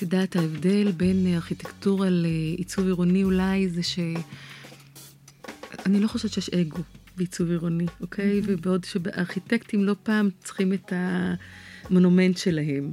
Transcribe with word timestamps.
את 0.00 0.02
יודעת, 0.02 0.36
ההבדל 0.36 0.92
בין 0.92 1.26
ארכיטקטורה 1.34 2.06
לעיצוב 2.10 2.86
עירוני 2.86 3.24
אולי 3.24 3.68
זה 3.68 3.82
ש... 3.82 3.98
אני 5.86 6.00
לא 6.00 6.08
חושבת 6.08 6.32
שיש 6.32 6.50
אגו 6.50 6.78
בעיצוב 7.16 7.50
עירוני, 7.50 7.86
אוקיי? 8.00 8.40
Mm-hmm. 8.40 8.44
ובעוד 8.46 8.84
שבארכיטקטים 8.84 9.84
לא 9.84 9.94
פעם 10.02 10.28
צריכים 10.44 10.72
את 10.72 10.92
המונומנט 10.96 12.36
שלהם. 12.36 12.92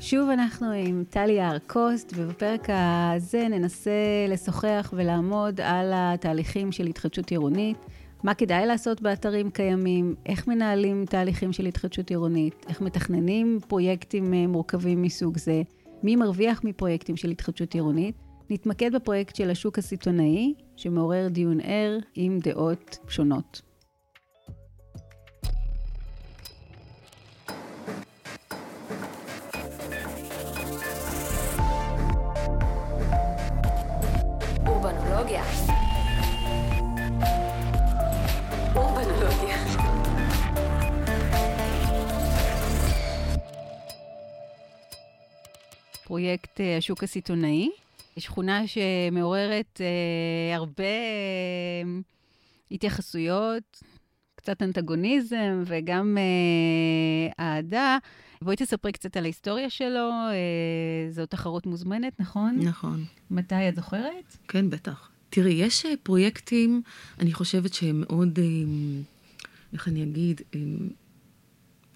שוב 0.00 0.28
אנחנו 0.28 0.70
עם 0.70 1.04
טלי 1.10 1.42
ארקוסט, 1.42 2.12
ובפרק 2.16 2.66
הזה 2.70 3.48
ננסה 3.48 4.26
לשוחח 4.28 4.92
ולעמוד 4.96 5.60
על 5.60 5.92
התהליכים 5.94 6.72
של 6.72 6.86
התחדשות 6.86 7.30
עירונית, 7.30 7.78
מה 8.22 8.34
כדאי 8.34 8.66
לעשות 8.66 9.02
באתרים 9.02 9.50
קיימים, 9.50 10.14
איך 10.26 10.48
מנהלים 10.48 11.04
תהליכים 11.04 11.52
של 11.52 11.66
התחדשות 11.66 12.10
עירונית, 12.10 12.66
איך 12.68 12.80
מתכננים 12.80 13.58
פרויקטים 13.68 14.34
אה, 14.34 14.46
מורכבים 14.46 15.02
מסוג 15.02 15.38
זה, 15.38 15.62
מי 16.02 16.16
מרוויח 16.16 16.64
מפרויקטים 16.64 17.16
של 17.16 17.30
התחדשות 17.30 17.74
עירונית. 17.74 18.14
נתמקד 18.50 18.94
בפרויקט 18.94 19.36
של 19.36 19.50
השוק 19.50 19.78
הסיטונאי, 19.78 20.54
שמעורר 20.76 21.28
דיון 21.28 21.60
ער 21.60 21.98
עם 22.14 22.38
דעות 22.38 22.98
שונות. 23.08 23.62
פרויקט 46.06 46.60
אה, 46.60 46.76
השוק 46.76 47.02
הסיטונאי, 47.02 47.70
שכונה 48.18 48.62
שמעוררת 48.66 49.80
אה, 49.80 50.56
הרבה 50.56 50.84
אה, 50.84 51.82
התייחסויות, 52.70 53.82
קצת 54.34 54.62
אנטגוניזם 54.62 55.62
וגם 55.66 56.18
אה, 56.18 57.44
אהדה. 57.44 57.98
בואי 58.42 58.56
תספרי 58.56 58.92
קצת 58.92 59.16
על 59.16 59.24
ההיסטוריה 59.24 59.70
שלו, 59.70 60.10
אה, 60.10 61.10
זו 61.10 61.26
תחרות 61.26 61.66
מוזמנת, 61.66 62.20
נכון? 62.20 62.58
נכון. 62.62 63.04
מתי 63.30 63.68
את 63.68 63.76
זוכרת? 63.76 64.36
כן, 64.48 64.70
בטח. 64.70 65.10
תראי, 65.30 65.52
יש 65.52 65.86
אה, 65.86 65.92
פרויקטים, 66.02 66.82
אני 67.18 67.32
חושבת 67.32 67.74
שהם 67.74 68.00
מאוד, 68.00 68.38
אה, 68.38 68.44
איך 69.72 69.88
אני 69.88 70.02
אגיד, 70.02 70.40
הם, 70.52 70.88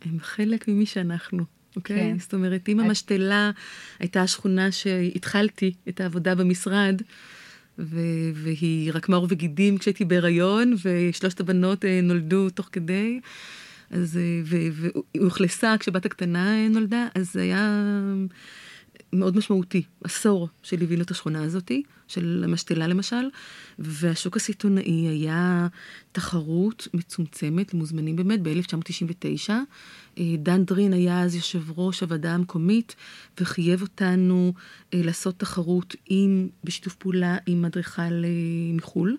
הם 0.03 0.19
חלק 0.21 0.69
ממי 0.69 0.87
שאנחנו. 0.87 1.60
אוקיי? 1.77 1.97
Okay? 1.97 2.01
כן. 2.01 2.19
זאת 2.19 2.35
אומרת, 2.35 2.69
אם 2.69 2.81
המשתלה 2.81 3.51
הייתה 3.99 4.23
השכונה 4.23 4.73
שהתחלתי 4.73 5.73
את 5.89 6.01
העבודה 6.01 6.35
במשרד, 6.35 7.03
ו- 7.79 8.31
והיא 8.35 8.93
רק 8.95 9.09
מאור 9.09 9.27
וגידים 9.31 9.79
כשהייתי 9.79 10.05
בהיריון, 10.05 10.75
ושלושת 10.85 11.41
הבנות 11.41 11.85
אה, 11.85 12.01
נולדו 12.03 12.51
תוך 12.51 12.69
כדי, 12.73 13.21
אז, 13.91 14.17
אה, 14.17 14.41
והיא 14.45 14.91
אוכלסה 15.25 15.75
כשבת 15.81 16.07
הקטנה 16.07 16.69
נולדה, 16.69 17.07
אז 17.15 17.33
זה 17.33 17.43
היה 17.43 17.85
מאוד 19.13 19.37
משמעותי, 19.37 19.83
עשור 20.05 20.49
שליווינו 20.63 21.03
את 21.03 21.11
השכונה 21.11 21.43
הזאתי, 21.43 21.83
של 22.09 22.43
המשתלה 22.45 22.87
למשל, 22.87 23.29
והשוק 23.79 24.37
הסיטונאי 24.37 25.09
היה 25.09 25.69
תחרות 26.13 26.89
מצומצמת 26.95 27.75
למוזמנים 27.75 28.17
באמת 28.17 28.41
ב-1999. 28.43 29.51
אה, 30.19 30.25
דן 30.39 30.65
דרין 30.65 30.93
היה 30.93 31.23
אז 31.23 31.35
יושב 31.35 31.79
ראש 31.79 32.01
הוועדה 32.01 32.35
המקומית 32.35 32.97
וחייב 33.41 33.83
אותנו 33.83 34.53
אה, 34.95 35.01
לעשות 35.05 35.39
תחרות 35.39 35.95
עם, 36.07 36.49
בשיתוף 36.65 36.95
פעולה 36.95 37.37
עם 37.47 37.65
אדריכל 37.65 38.03
אה, 38.03 38.29
מחו"ל. 38.75 39.17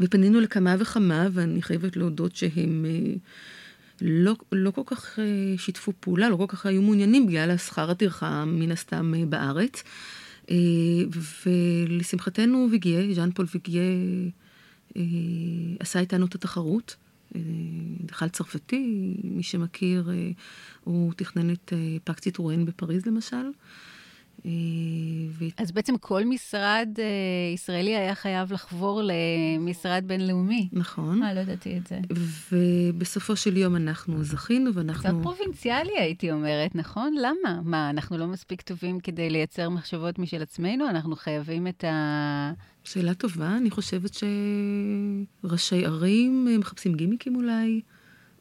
ופנינו 0.00 0.40
לכמה 0.40 0.74
וכמה, 0.78 1.28
ואני 1.32 1.62
חייבת 1.62 1.96
להודות 1.96 2.36
שהם 2.36 2.84
לא, 4.00 4.36
לא 4.52 4.70
כל 4.70 4.82
כך 4.86 5.18
שיתפו 5.56 5.92
פעולה, 6.00 6.28
לא 6.28 6.36
כל 6.36 6.44
כך 6.48 6.66
היו 6.66 6.82
מעוניינים 6.82 7.26
בגלל 7.26 7.50
השכר 7.50 7.90
הטרחה 7.90 8.44
מן 8.44 8.72
הסתם 8.72 9.14
בארץ. 9.28 9.82
ולשמחתנו 11.46 12.68
ויגיה, 12.70 13.14
ז'אן 13.14 13.30
פול 13.30 13.46
ויגיה, 13.54 13.82
עשה 15.80 16.00
איתנו 16.00 16.26
את 16.26 16.34
התחרות. 16.34 16.96
אדריכל 18.04 18.28
צרפתי, 18.28 19.14
מי 19.24 19.42
שמכיר, 19.42 20.10
אה, 20.10 20.30
הוא 20.84 21.12
תכנן 21.16 21.50
את 21.50 21.72
אה, 21.72 21.96
פארק 22.04 22.18
בפריז 22.64 23.06
למשל. 23.06 23.50
אה, 24.48 25.48
אז 25.56 25.72
בעצם 25.72 25.98
כל 26.00 26.24
משרד 26.24 26.88
ישראלי 27.54 27.96
היה 27.96 28.14
חייב 28.14 28.52
לחבור 28.52 29.02
למשרד 29.04 30.04
בינלאומי. 30.06 30.68
נכון. 30.72 31.22
אה, 31.22 31.34
לא 31.34 31.40
ידעתי 31.40 31.78
את 31.78 31.86
זה. 31.86 32.00
ובסופו 32.52 33.36
של 33.36 33.56
יום 33.56 33.76
אנחנו 33.76 34.24
זכינו 34.24 34.74
ואנחנו... 34.74 35.02
קצת 35.02 35.14
פרובינציאלי 35.22 35.98
הייתי 35.98 36.32
אומרת, 36.32 36.74
נכון? 36.74 37.14
למה? 37.14 37.60
מה, 37.64 37.90
אנחנו 37.90 38.18
לא 38.18 38.26
מספיק 38.26 38.62
טובים 38.62 39.00
כדי 39.00 39.30
לייצר 39.30 39.68
מחשבות 39.68 40.18
משל 40.18 40.42
עצמנו? 40.42 40.88
אנחנו 40.88 41.16
חייבים 41.16 41.66
את 41.66 41.84
ה... 41.84 42.52
שאלה 42.84 43.14
טובה, 43.14 43.56
אני 43.56 43.70
חושבת 43.70 44.10
שראשי 45.44 45.84
ערים 45.86 46.46
אה, 46.50 46.58
מחפשים 46.58 46.94
גימיקים 46.94 47.36
אולי, 47.36 47.80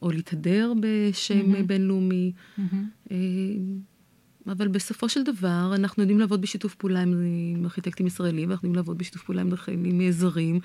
או 0.02 0.12
להתהדר 0.12 0.74
בשם 0.82 1.54
mm-hmm. 1.54 1.64
בינלאומי. 1.64 2.32
Mm-hmm. 2.58 3.12
אבל 4.52 4.68
בסופו 4.68 5.10
של 5.10 5.24
דבר, 5.24 5.72
אנחנו 5.76 6.04
יודעים 6.04 6.20
לעבוד 6.20 6.42
בשיתוף 6.42 6.76
פעולה 6.76 7.02
עם, 7.02 7.14
עם 7.56 7.66
ארכיטקטים 7.66 8.08
ישראלים, 8.08 8.50
ואנחנו 8.50 8.68
יודעים 8.68 8.76
לעבוד 8.76 8.98
בשיתוף 8.98 9.24
פעולה 9.24 9.42
עם, 9.42 9.50
עם 9.68 10.12
זרים. 10.12 10.60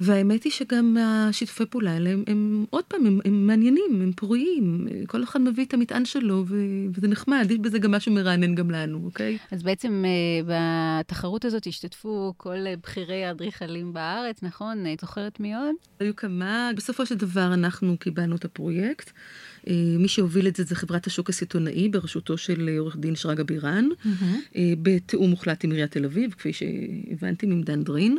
והאמת 0.00 0.44
היא 0.44 0.52
שגם 0.52 0.96
השיתופי 1.00 1.66
פעולה 1.66 1.92
האלה, 1.92 2.10
הם, 2.10 2.24
הם 2.26 2.64
עוד 2.70 2.84
פעם, 2.84 3.06
הם, 3.06 3.20
הם 3.24 3.46
מעניינים, 3.46 4.02
הם 4.02 4.12
פוריים. 4.16 4.88
כל 5.06 5.24
אחד 5.24 5.40
מביא 5.40 5.64
את 5.64 5.74
המטען 5.74 6.04
שלו, 6.04 6.44
ו, 6.48 6.56
וזה 6.94 7.08
נחמד, 7.08 7.46
יש 7.50 7.58
בזה 7.58 7.78
גם 7.78 7.90
משהו 7.90 8.12
מרענן 8.12 8.54
גם 8.54 8.70
לנו, 8.70 9.00
אוקיי? 9.04 9.38
אז 9.50 9.62
בעצם 9.62 10.04
uh, 10.04 10.50
בתחרות 10.50 11.44
הזאת 11.44 11.66
השתתפו 11.66 12.34
כל 12.36 12.56
בכירי 12.82 13.24
האדריכלים 13.24 13.92
בארץ, 13.92 14.42
נכון? 14.42 14.84
את 14.92 15.00
זוכרת 15.00 15.40
מי 15.40 15.54
עוד? 15.54 15.74
היו 16.00 16.16
כמה. 16.16 16.70
בסופו 16.76 17.06
של 17.06 17.14
דבר 17.14 17.54
אנחנו 17.54 17.96
קיבלנו 17.98 18.36
את 18.36 18.44
הפרויקט. 18.44 19.10
Uh, 19.66 19.68
מי 19.98 20.08
שהוביל 20.08 20.48
את 20.48 20.56
זה 20.56 20.64
זה 20.64 20.74
חברת 20.74 21.06
השוק 21.06 21.30
הסיטונאי 21.30 21.88
בראשותו 21.88 22.38
של 22.38 22.76
עורך 22.78 22.96
דין 22.96 23.16
שרגא 23.16 23.42
בירן, 23.42 23.88
mm-hmm. 23.88 24.24
uh, 24.52 24.56
בתיאום 24.82 25.30
מוחלט 25.30 25.64
עם 25.64 25.70
עיריית 25.70 25.90
תל 25.90 26.04
אביב, 26.04 26.32
כפי 26.32 26.52
שהבנתי 26.52 27.46
ממדן 27.46 27.82
דרין. 27.82 28.18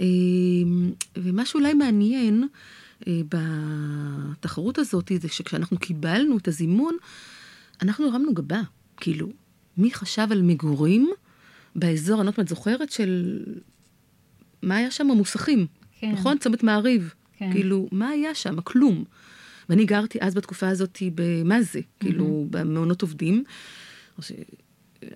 אמ, 0.00 0.92
ומה 1.16 1.46
שאולי 1.46 1.74
מעניין 1.74 2.48
אה, 3.06 3.20
בתחרות 3.28 4.78
הזאת, 4.78 5.12
זה 5.20 5.28
שכשאנחנו 5.28 5.78
קיבלנו 5.78 6.38
את 6.38 6.48
הזימון, 6.48 6.96
אנחנו 7.82 8.06
הרמנו 8.06 8.34
גבה. 8.34 8.60
כאילו, 8.96 9.28
מי 9.78 9.90
חשב 9.94 10.26
על 10.30 10.42
מגורים 10.42 11.10
באזור, 11.76 12.20
אני 12.20 12.26
לא 12.26 12.30
יודעת 12.30 12.48
זוכרת, 12.48 12.92
של... 12.92 13.42
מה 14.62 14.76
היה 14.76 14.90
שם? 14.90 15.10
המוסכים. 15.10 15.66
כן. 15.98 16.10
נכון? 16.12 16.38
צומת 16.38 16.62
מעריב. 16.62 17.14
כן. 17.36 17.52
כאילו, 17.52 17.88
מה 17.92 18.08
היה 18.08 18.34
שם? 18.34 18.60
כלום. 18.60 19.04
ואני 19.68 19.84
גרתי 19.84 20.18
אז 20.20 20.34
בתקופה 20.34 20.68
הזאת 20.68 21.02
במה 21.14 21.62
זה? 21.62 21.78
mm-hmm. 21.78 22.00
כאילו, 22.00 22.46
במעונות 22.50 23.02
עובדים. 23.02 23.44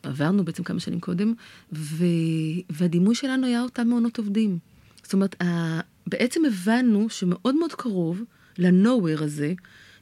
עברנו 0.03 0.45
בעצם 0.45 0.63
כמה 0.63 0.81
שנים 0.81 1.01
קודם, 1.01 1.35
ו... 1.73 2.05
והדימוי 2.71 3.15
שלנו 3.15 3.47
היה 3.47 3.63
אותם 3.63 3.89
מעונות 3.89 4.19
עובדים. 4.19 4.59
זאת 5.03 5.13
אומרת, 5.13 5.43
ה... 5.43 5.81
בעצם 6.07 6.45
הבנו 6.45 7.09
שמאוד 7.09 7.55
מאוד 7.55 7.73
קרוב 7.73 8.23
לנוהוור 8.59 9.23
הזה, 9.23 9.55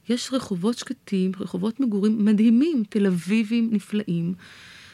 יש 0.08 0.30
רחובות 0.32 0.78
שקטים, 0.78 1.32
רחובות 1.40 1.80
מגורים 1.80 2.24
מדהימים, 2.24 2.82
תל 2.88 3.06
אביבים 3.06 3.68
נפלאים. 3.72 4.34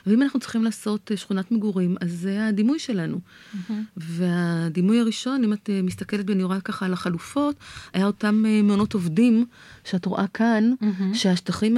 ואם 0.06 0.23
אנחנו 0.23 0.41
צריכים 0.41 0.64
לעשות 0.64 1.11
אה, 1.12 1.17
שכונת 1.17 1.52
מגורים, 1.52 1.97
אז 2.00 2.12
זה 2.12 2.47
הדימוי 2.47 2.79
שלנו. 2.79 3.20
Mm-hmm. 3.20 3.73
והדימוי 3.97 5.00
הראשון, 5.00 5.44
אם 5.44 5.52
את 5.52 5.70
אה, 5.70 5.82
מסתכלת 5.82 6.25
ואני 6.29 6.43
רואה 6.43 6.61
ככה 6.61 6.87
על 6.87 6.93
החלופות, 6.93 7.56
היה 7.93 8.06
אותם 8.06 8.44
אה, 8.47 8.62
מעונות 8.62 8.94
עובדים 8.94 9.47
שאת 9.85 10.06
רואה 10.06 10.26
כאן, 10.26 10.73
mm-hmm. 10.82 11.14
שהשטחים, 11.14 11.76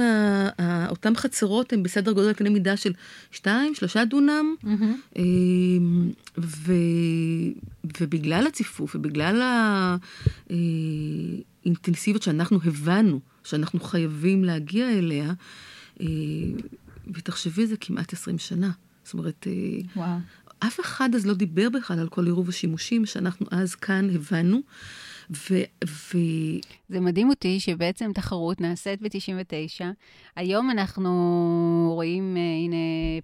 אותם 0.89 1.15
חצרות 1.15 1.73
הם 1.73 1.83
בסדר 1.83 2.11
גודל 2.11 2.33
קנה 2.33 2.49
מידה 2.49 2.77
של 2.77 2.93
2, 3.31 3.75
3 3.75 3.97
דונם, 3.97 4.55
mm-hmm. 4.63 5.19
ו, 6.37 6.73
ובגלל 7.99 8.47
הציפוף 8.47 8.95
ובגלל 8.95 9.41
האינטנסיביות 11.65 12.23
שאנחנו 12.23 12.59
הבנו, 12.65 13.19
שאנחנו 13.43 13.79
חייבים 13.79 14.43
להגיע 14.43 14.89
אליה, 14.89 15.33
ותחשבי, 17.07 17.67
זה 17.67 17.77
כמעט 17.77 18.13
20 18.13 18.37
שנה. 18.37 18.71
זאת 19.03 19.13
אומרת, 19.13 19.47
אה, 19.47 19.53
וואו. 19.95 20.17
אף 20.67 20.79
אחד 20.79 21.09
אז 21.15 21.25
לא 21.25 21.33
דיבר 21.33 21.69
בכלל 21.69 21.99
על 21.99 22.09
כל 22.09 22.25
עירוב 22.25 22.49
השימושים 22.49 23.05
שאנחנו 23.05 23.45
אז 23.51 23.75
כאן 23.75 24.09
הבנו. 24.15 24.61
ו... 25.31 25.61
ו... 25.85 26.17
זה 26.89 26.99
מדהים 26.99 27.29
אותי 27.29 27.59
שבעצם 27.59 28.11
תחרות 28.13 28.61
נעשית 28.61 29.01
ב-99. 29.01 29.85
היום 30.35 30.71
אנחנו 30.71 31.91
רואים, 31.95 32.35
הנה, 32.35 32.75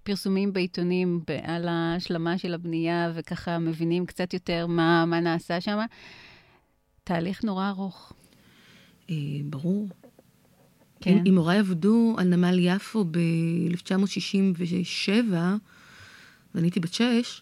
פרסומים 0.04 0.54
בעיתונים 0.54 1.22
על 1.44 1.68
ההשלמה 1.68 2.38
של 2.38 2.54
הבנייה, 2.54 3.12
וככה 3.16 3.60
מבינים 3.60 4.06
קצת 4.06 4.34
יותר 4.34 4.68
מה, 4.68 5.06
מה 5.06 5.20
נעשה 5.20 5.62
שם. 5.62 5.80
תהליך 7.04 7.44
נורא 7.44 7.70
ארוך. 7.70 8.14
ברור. 9.46 9.88
כן. 11.01 11.24
אם 11.25 11.38
הוריי 11.38 11.60
עבדו 11.60 12.16
על 12.18 12.28
נמל 12.28 12.60
יפו 12.60 13.04
ב-1967, 13.04 15.34
ואני 16.56 16.68
הייתי 16.68 16.80
בת 16.80 16.94
שש, 16.94 17.42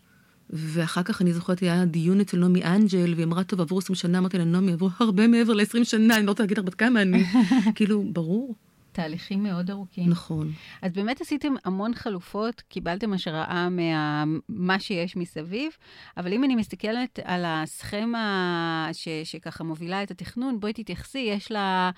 ואחר 0.50 1.04
כך 1.04 1.22
אני 1.22 1.34
זוכרת, 1.34 1.60
היה 1.60 1.86
דיון 1.86 2.22
אצל 2.22 2.38
נעמי 2.38 2.64
אנג'ל, 2.64 3.14
והיא 3.14 3.26
אמרה, 3.26 3.44
טוב, 3.44 3.62
עברו 3.62 3.78
20 3.78 3.96
שנה, 3.96 4.18
אמרתי 4.18 4.38
לה, 4.38 4.44
נעמי, 4.44 4.72
עברו 4.72 4.90
הרבה 5.00 5.28
מעבר 5.28 5.54
ל-20 5.54 5.84
שנה, 5.84 6.18
אני 6.18 6.26
לא 6.26 6.32
רוצה 6.32 6.44
להגיד 6.44 6.58
לך 6.58 6.66
בת 6.66 6.76
כמה 6.76 7.02
אני. 7.02 7.24
כאילו, 7.76 8.04
ברור. 8.14 8.56
תהליכים 8.92 9.44
מאוד 9.44 9.72
ארוכים. 9.72 10.10
נכון. 10.10 10.52
אז 10.82 10.94
באמת 10.94 11.22
עשיתם 11.22 11.54
המון 11.66 11.96
חלופות, 11.96 12.62
קיבלתם 12.62 13.14
השראה 13.14 13.68
ממה 13.72 14.80
שיש 14.80 15.16
מסביב, 15.16 15.72
אבל 16.18 16.34
אם 16.34 16.44
אני 16.44 16.56
מסתכלת 16.56 17.20
על 17.24 17.44
הסכמה 17.48 18.90
ש, 18.94 19.08
שככה 19.24 19.64
מובילה 19.64 20.04
את 20.04 20.12
התכנון, 20.12 20.60
בואי 20.60 20.74
תתייחסי, 20.74 21.20
יש 21.20 21.52
לה 21.52 21.92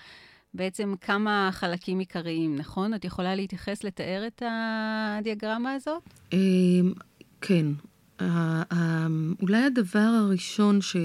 בעצם 0.54 0.94
כמה 1.02 1.50
חלקים 1.52 2.00
עיקריים, 2.00 2.56
נכון? 2.56 2.94
את 2.94 3.06
יכולה 3.06 3.36
להתייחס, 3.36 3.84
לתאר 3.84 4.28
את 4.28 4.44
הדיאגרמה 4.46 5.74
הזאת? 5.74 6.04
אמ, 6.34 6.94
כן. 7.42 7.66
אולי 9.42 9.64
הדבר 9.64 10.00
הראשון 10.00 10.82
ש... 10.82 10.96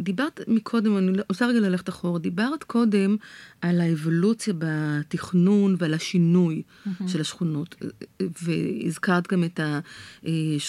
דיברת 0.00 0.40
מקודם, 0.48 0.96
אני 0.96 1.16
לא- 1.16 1.22
רוצה 1.28 1.46
רגע 1.46 1.60
ללכת 1.60 1.88
אחורה, 1.88 2.18
דיברת 2.18 2.64
קודם 2.64 3.16
על 3.60 3.80
האבולוציה 3.80 4.54
בתכנון 4.58 5.76
ועל 5.78 5.94
השינוי 5.94 6.62
mm-hmm. 6.62 7.08
של 7.08 7.20
השכונות, 7.20 7.74
והזכרת 8.42 9.32
גם 9.32 9.44
את 9.44 9.60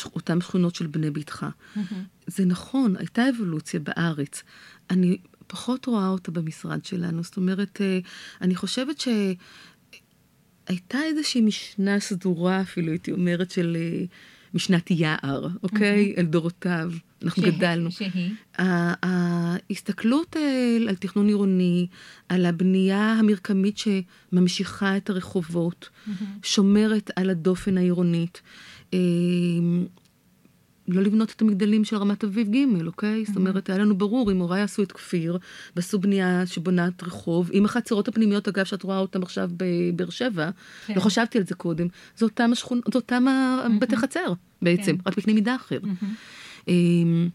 אותן 0.06 0.42
שכונות 0.42 0.76
של 0.76 0.88
בני 0.88 1.12
ביתך. 1.12 1.46
Mm-hmm. 1.46 1.80
זה 2.28 2.46
נכון, 2.46 2.96
הייתה 2.98 3.30
אבולוציה 3.30 3.80
בארץ. 3.80 4.44
אני 4.90 5.18
פחות 5.52 5.86
רואה 5.86 6.08
אותה 6.08 6.32
במשרד 6.32 6.86
שלנו, 6.86 7.24
זאת 7.24 7.38
אומרת, 7.38 7.82
אה, 7.82 8.00
אני 8.42 8.56
חושבת 8.56 9.00
ש... 9.00 9.08
הייתה 10.68 10.98
איזושהי 11.04 11.42
משנה 11.42 12.00
סדורה 12.00 12.62
אפילו, 12.62 12.92
הייתי 12.92 13.12
אומרת, 13.12 13.52
של 13.52 13.78
אה, 13.80 14.06
משנת 14.54 14.92
יער, 14.92 15.48
אוקיי? 15.64 16.14
Mm-hmm. 16.16 16.20
אל 16.20 16.26
דורותיו. 16.26 16.92
אנחנו 17.24 17.44
שה, 17.44 17.52
גדלנו. 17.52 17.92
שהיא? 17.92 18.32
ההסתכלות 18.58 20.36
על, 20.36 20.90
על 20.90 20.96
תכנון 20.96 21.28
עירוני, 21.28 21.88
על 22.30 22.46
הבנייה 22.46 23.14
המרקמית 23.14 23.78
שממשיכה 23.78 24.98
את 24.98 25.10
הרחובות, 25.10 25.90
mm-hmm. 25.90 26.12
שומרת 26.44 27.12
על 27.16 27.30
הדופן 27.30 27.78
העירונית. 27.78 28.42
לא 30.94 31.02
לבנות 31.02 31.32
את 31.36 31.42
המגדלים 31.42 31.84
של 31.84 31.96
רמת 31.96 32.24
אביב 32.24 32.48
ג', 32.56 32.86
אוקיי? 32.88 33.24
Mm-hmm. 33.24 33.28
זאת 33.28 33.36
אומרת, 33.36 33.70
היה 33.70 33.80
לנו 33.80 33.98
ברור, 33.98 34.32
אם 34.32 34.40
הוריי 34.40 34.62
עשו 34.62 34.84
את 34.84 34.92
כפיר, 34.92 35.38
ועשו 35.76 36.00
בנייה 36.00 36.46
שבונת 36.46 37.04
רחוב, 37.04 37.50
עם 37.54 37.66
החצרות 37.66 38.08
הפנימיות, 38.08 38.48
אגב, 38.48 38.66
שאת 38.66 38.84
רואה 38.84 38.98
אותן 38.98 39.24
עכשיו 39.24 39.50
בבאר 39.58 40.10
שבע, 40.10 40.50
כן. 40.86 40.94
לא 40.96 41.02
חשבתי 41.02 41.38
על 41.38 41.44
זה 41.48 41.56
קודם, 41.56 41.88
זה 42.18 42.26
אותם 42.26 42.50
השכונות, 42.52 42.84
זה 42.94 43.00
אותם 43.00 43.26
mm-hmm. 43.28 43.80
בתי 43.82 43.98
חצר, 43.98 44.34
בעצם, 44.62 44.98
כן. 44.98 45.04
רק 45.06 45.18
בקנה 45.18 45.34
מידה 45.34 45.56
אחר. 45.56 45.80
Mm-hmm. 45.84 46.68
אמ, 46.68 47.30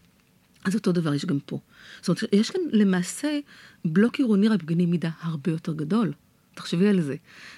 אז 0.65 0.75
אותו 0.75 0.91
דבר 0.91 1.13
יש 1.13 1.25
גם 1.25 1.39
פה. 1.45 1.59
זאת 2.01 2.07
אומרת, 2.07 2.33
יש 2.33 2.51
כאן 2.51 2.61
למעשה 2.71 3.39
בלוק 3.85 4.15
עירוני 4.15 4.47
רק 4.47 4.63
בגני 4.63 4.85
מידה 4.85 5.09
הרבה 5.21 5.51
יותר 5.51 5.73
גדול. 5.73 6.13
תחשבי 6.57 6.87
על 6.87 7.01
זה. 7.01 7.15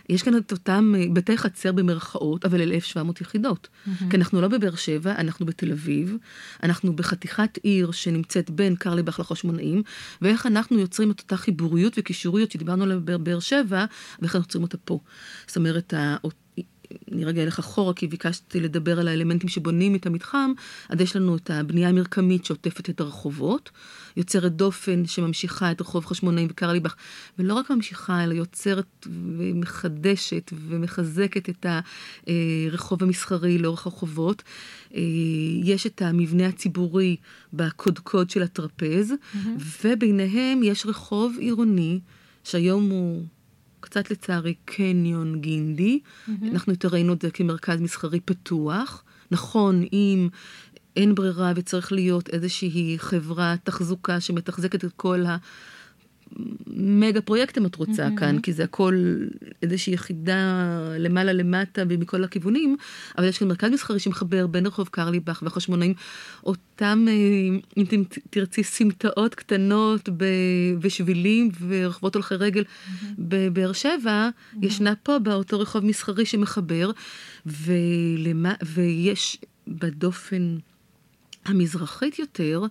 יש 0.10 0.24
כאן 0.24 0.38
את 0.38 0.52
אותם 0.52 0.94
אה, 0.98 1.06
בתי 1.14 1.38
חצר 1.38 1.72
במרכאות, 1.72 2.46
אבל 2.46 2.62
אל 2.62 2.74
1,700 2.74 3.22
יחידות. 3.22 3.68
Mm-hmm. 3.68 4.04
כי 4.10 4.18
אנחנו 4.18 4.42
לא 4.42 4.48
בבאר 4.48 4.76
שבע, 4.76 5.12
אנחנו 5.12 5.46
בתל 5.46 5.72
אביב, 5.72 6.18
אנחנו 6.64 6.96
בחתיכת 6.96 7.58
עיר 7.64 7.92
שנמצאת 7.92 8.50
בין 8.50 8.76
קרליבך 8.76 9.20
לחושמונאים, 9.20 9.84
ואיך 10.22 10.46
אנחנו 10.46 10.80
יוצרים 10.80 11.12
את 11.12 11.20
אותה 11.20 11.38
חיבוריות 11.38 11.94
וקישוריות 11.98 12.52
שדיברנו 12.52 12.84
עליה 12.84 12.98
בבאר 13.00 13.40
שבע, 13.40 13.86
ואיך 14.22 14.36
אנחנו 14.36 14.48
יוצרים 14.48 14.64
אותה 14.64 14.78
פה. 14.78 15.00
זאת 15.48 15.58
אומרת, 15.58 15.94
אני 17.12 17.26
רגע 17.26 17.44
אלך 17.44 17.60
אחורה, 17.60 17.94
כי 17.94 18.08
ביקשתי 18.08 18.60
לדבר 18.60 19.00
על 19.00 19.08
האלמנטים 19.08 19.50
שבונים 19.50 19.96
את 19.96 20.06
המתחם, 20.06 20.52
אז 20.90 21.02
יש 21.02 21.16
לנו 21.16 21.36
את 21.36 21.50
הבנייה 21.50 21.90
המרקמית 21.90 22.46
שעוטפת 22.46 22.90
את 22.90 23.00
הרחובות, 23.00 23.70
יוצרת 24.18 24.56
דופן 24.56 25.06
שממשיכה 25.06 25.72
את 25.72 25.82
רחוב 25.82 26.06
חשמונאים 26.06 26.48
וקרליבך, 26.52 26.96
ולא 27.40 27.54
רק 27.54 27.72
ממשיכה, 27.72 28.24
אלא 28.24 28.34
יוצרת 28.34 29.08
ומחדשת 29.38 30.52
ומחזקת 30.54 31.50
את 31.50 31.66
הרחוב 32.28 33.04
המסחרי 33.04 33.58
לאורך 33.58 33.86
הרחובות. 33.86 34.44
אה, 34.96 35.02
יש 35.64 35.88
את 35.88 36.02
המבנה 36.02 36.48
הציבורי 36.48 37.16
בקודקוד 37.54 38.30
של 38.30 38.44
הטרפז, 38.44 39.12
mm-hmm. 39.12 39.38
וביניהם 39.84 40.64
יש 40.64 40.86
רחוב 40.86 41.36
עירוני, 41.40 42.00
שהיום 42.44 42.90
הוא... 42.90 43.26
קצת 43.80 44.12
לצערי 44.12 44.54
קניון 44.66 45.42
גינדי. 45.42 46.00
Mm-hmm. 46.00 46.32
אנחנו 46.52 46.74
יותר 46.74 46.88
ראינו 46.88 47.14
את 47.14 47.22
זה 47.22 47.32
כמרכז 47.32 47.82
מסחרי 47.82 48.20
פתוח. 48.20 49.04
נכון, 49.32 49.84
אם 49.94 50.30
אין 50.96 51.16
ברירה 51.16 51.54
וצריך 51.56 51.92
להיות 51.92 52.30
איזושהי 52.30 52.96
חברת 52.98 53.60
תחזוקה 53.66 54.20
שמתחזקת 54.20 54.86
את 54.86 54.92
כל 54.96 55.26
ה... 55.26 55.38
מגה 56.68 57.22
פרויקטים 57.22 57.66
את 57.66 57.76
רוצה 57.76 58.08
mm-hmm. 58.08 58.20
כאן, 58.20 58.42
כי 58.42 58.54
זה 58.54 58.64
הכל 58.64 59.16
איזושהי 59.64 59.94
יחידה 59.94 60.38
למעלה 60.98 61.34
למטה 61.34 61.82
ומכל 61.90 62.24
הכיוונים, 62.24 62.78
אבל 63.18 63.28
יש 63.28 63.38
כאן 63.38 63.48
מרכז 63.48 63.72
מסחרי 63.72 64.00
שמחבר 64.00 64.48
בין 64.48 64.66
רחוב 64.66 64.88
קרליבך 64.88 65.40
והחשמונאים, 65.44 65.94
אותם, 66.44 67.06
אה, 67.08 67.14
אם 67.78 68.04
תרצי, 68.30 68.64
סמטאות 68.64 69.36
קטנות 69.36 70.10
ושבילים 70.82 71.50
ורחובות 71.68 72.16
הולכי 72.16 72.36
רגל 72.36 72.64
mm-hmm. 72.64 73.06
בבאר 73.18 73.74
שבע, 73.74 74.30
mm-hmm. 74.30 74.66
ישנה 74.66 74.94
פה 75.04 75.20
באותו 75.20 75.60
רחוב 75.60 75.86
מסחרי 75.86 76.26
שמחבר, 76.26 76.92
ולמה, 77.46 78.54
ויש 78.66 79.38
בדופן 79.68 80.58
המזרחית 81.46 82.20
יותר, 82.20 82.62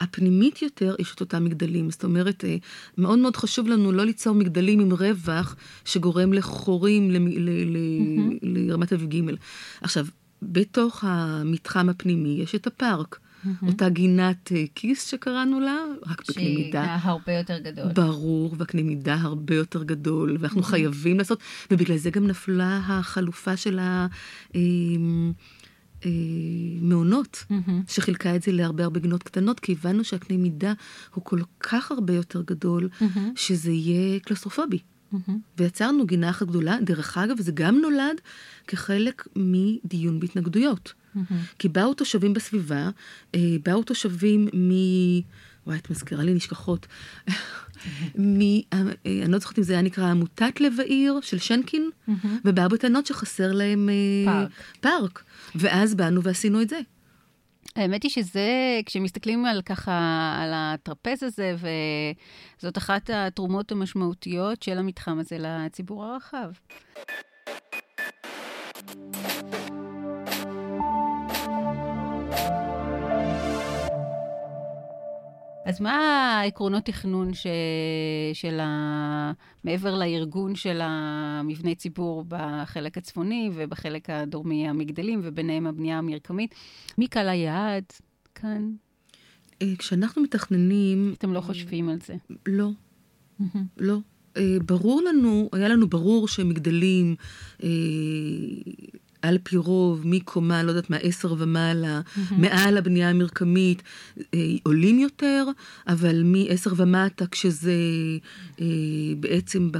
הפנימית 0.00 0.62
יותר, 0.62 0.94
יש 0.98 1.14
את 1.14 1.20
אותם 1.20 1.44
מגדלים. 1.44 1.90
זאת 1.90 2.04
אומרת, 2.04 2.44
אה, 2.44 2.56
מאוד 2.98 3.18
מאוד 3.18 3.36
חשוב 3.36 3.68
לנו 3.68 3.92
לא 3.92 4.04
ליצור 4.04 4.34
מגדלים 4.34 4.80
עם 4.80 4.92
רווח 4.92 5.56
שגורם 5.84 6.32
לחורים 6.32 7.10
mm-hmm. 7.10 8.38
לרמת 8.42 8.92
אביב 8.92 9.08
ג'. 9.10 9.34
עכשיו, 9.80 10.06
בתוך 10.42 11.04
המתחם 11.06 11.88
הפנימי 11.88 12.38
יש 12.42 12.54
את 12.54 12.66
הפארק. 12.66 13.18
Mm-hmm. 13.18 13.66
אותה 13.66 13.88
גינת 13.88 14.52
אה, 14.52 14.64
כיס 14.74 15.06
שקראנו 15.06 15.60
לה, 15.60 15.76
רק 16.06 16.22
בקנה 16.28 16.44
מידה. 16.44 16.84
שהיא 16.84 17.10
הרבה 17.10 17.32
יותר 17.32 17.58
גדול. 17.58 17.92
ברור, 17.92 18.56
בקנה 18.56 18.82
מידה 18.82 19.14
הרבה 19.14 19.54
יותר 19.54 19.82
גדול, 19.82 20.36
ואנחנו 20.40 20.60
mm-hmm. 20.60 20.64
חייבים 20.64 21.18
לעשות, 21.18 21.38
ובגלל 21.70 21.96
זה 21.96 22.10
גם 22.10 22.26
נפלה 22.26 22.80
החלופה 22.84 23.56
של 23.56 23.78
ה... 23.78 24.06
אה, 24.54 24.60
אה, 26.04 26.10
מעונות, 26.80 27.44
mm-hmm. 27.50 27.70
שחילקה 27.88 28.36
את 28.36 28.42
זה 28.42 28.52
להרבה 28.52 28.84
הרבה 28.84 29.00
גינות 29.00 29.22
קטנות, 29.22 29.60
כי 29.60 29.72
הבנו 29.72 30.04
שהקנה 30.04 30.36
מידה 30.36 30.72
הוא 31.14 31.24
כל 31.24 31.40
כך 31.60 31.90
הרבה 31.92 32.14
יותר 32.14 32.42
גדול, 32.42 32.88
mm-hmm. 33.00 33.18
שזה 33.36 33.70
יהיה 33.70 34.20
קלסטרופובי. 34.20 34.78
Mm-hmm. 34.78 35.32
ויצרנו 35.58 36.06
גינה 36.06 36.30
אחת 36.30 36.46
גדולה. 36.46 36.76
דרך 36.82 37.18
אגב, 37.18 37.40
זה 37.40 37.52
גם 37.52 37.76
נולד 37.76 38.20
כחלק 38.66 39.28
מדיון 39.36 40.20
בהתנגדויות. 40.20 40.92
Mm-hmm. 40.92 41.18
כי 41.58 41.68
באו 41.68 41.94
תושבים 41.94 42.34
בסביבה, 42.34 42.90
אה, 43.34 43.56
באו 43.64 43.82
תושבים 43.82 44.48
מ... 44.54 44.70
וואי, 45.70 45.78
את 45.78 45.90
מזכירה 45.90 46.22
לי 46.24 46.34
נשכחות. 46.34 46.86
מ... 48.18 48.40
אה, 48.40 48.80
אני 49.06 49.32
לא 49.32 49.38
זוכרת 49.38 49.58
אם 49.58 49.64
זה 49.64 49.72
היה 49.72 49.82
נקרא 49.82 50.10
עמותת 50.10 50.60
לב 50.60 50.72
העיר 50.80 51.18
של 51.22 51.38
שנקין. 51.38 51.90
ובאו 52.44 52.68
בטענות 52.68 53.06
שחסר 53.06 53.52
להם 53.52 53.88
פארק. 54.24 54.50
פארק. 54.80 55.22
ואז 55.54 55.94
באנו 55.94 56.22
ועשינו 56.22 56.62
את 56.62 56.68
זה. 56.68 56.80
האמת 57.76 58.02
היא 58.02 58.10
שזה, 58.10 58.50
כשמסתכלים 58.86 59.44
על 59.44 59.62
ככה, 59.62 59.92
על 60.42 60.50
הטרפז 60.54 61.22
הזה, 61.22 61.54
וזאת 62.60 62.78
אחת 62.78 63.10
התרומות 63.14 63.72
המשמעותיות 63.72 64.62
של 64.62 64.78
המתחם 64.78 65.18
הזה 65.18 65.36
לציבור 65.38 66.04
הרחב. 66.04 66.50
אז 75.64 75.80
מה 75.80 75.92
העקרונות 76.40 76.84
תכנון 76.84 77.34
ש... 77.34 77.46
של 78.32 78.60
ה... 78.60 79.32
מעבר 79.64 79.94
לארגון 79.98 80.54
של 80.54 80.80
המבני 80.82 81.74
ציבור 81.74 82.24
בחלק 82.28 82.98
הצפוני 82.98 83.50
ובחלק 83.54 84.10
הדרומי 84.10 84.68
המגדלים, 84.68 85.20
וביניהם 85.22 85.66
הבנייה 85.66 85.98
המרקמית? 85.98 86.54
מי 86.98 87.08
קהל 87.08 87.28
היעד 87.28 87.84
כאן? 88.34 88.70
אה, 89.62 89.76
כשאנחנו 89.78 90.22
מתכננים... 90.22 91.14
אתם 91.18 91.32
לא 91.32 91.40
חושבים 91.40 91.88
על 91.88 91.98
זה. 92.06 92.14
לא. 92.46 92.70
לא. 93.76 93.98
ברור 94.66 95.02
לנו, 95.02 95.50
היה 95.52 95.68
לנו 95.68 95.88
ברור 95.88 96.28
שמגדלים 96.28 97.16
על 99.22 99.38
פי 99.42 99.56
רוב, 99.56 100.02
מקומה, 100.04 100.62
לא 100.62 100.70
יודעת 100.70 100.90
מה, 100.90 100.96
עשר 100.96 101.34
ומעלה, 101.38 102.00
mm-hmm. 102.00 102.34
מעל 102.38 102.78
הבנייה 102.78 103.10
המרקמית, 103.10 103.82
אה, 104.34 104.38
עולים 104.62 104.98
יותר, 104.98 105.46
אבל 105.88 106.22
מעשר 106.24 106.72
ומטה, 106.76 107.26
כשזה 107.26 107.72
אה, 108.60 108.66
בעצם 109.20 109.70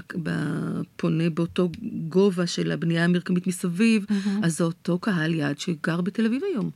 פונה 0.96 1.30
באותו 1.30 1.68
גובה 2.08 2.46
של 2.46 2.72
הבנייה 2.72 3.04
המרקמית 3.04 3.46
מסביב, 3.46 4.06
mm-hmm. 4.08 4.28
אז 4.42 4.56
זה 4.56 4.64
אותו 4.64 4.98
קהל 4.98 5.34
יעד 5.34 5.58
שגר 5.58 6.00
בתל 6.00 6.26
אביב 6.26 6.42
היום, 6.52 6.70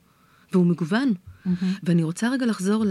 והוא 0.53 0.67
מגוון. 0.67 1.13
Mm-hmm. 1.13 1.65
ואני 1.83 2.03
רוצה 2.03 2.31
רגע 2.31 2.47
לחזור 2.47 2.85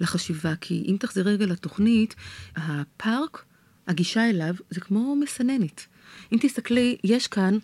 לחשיבה, 0.00 0.56
כי 0.56 0.84
אם 0.86 0.96
תחזרי 1.00 1.32
רגע 1.32 1.46
לתוכנית, 1.46 2.14
הפארק, 2.56 3.44
הגישה 3.86 4.30
אליו 4.30 4.54
זה 4.70 4.80
כמו 4.80 5.16
מסננת. 5.16 5.86
אם 6.32 6.38
תסתכלי, 6.40 6.96
יש 7.04 7.26
כאן 7.26 7.58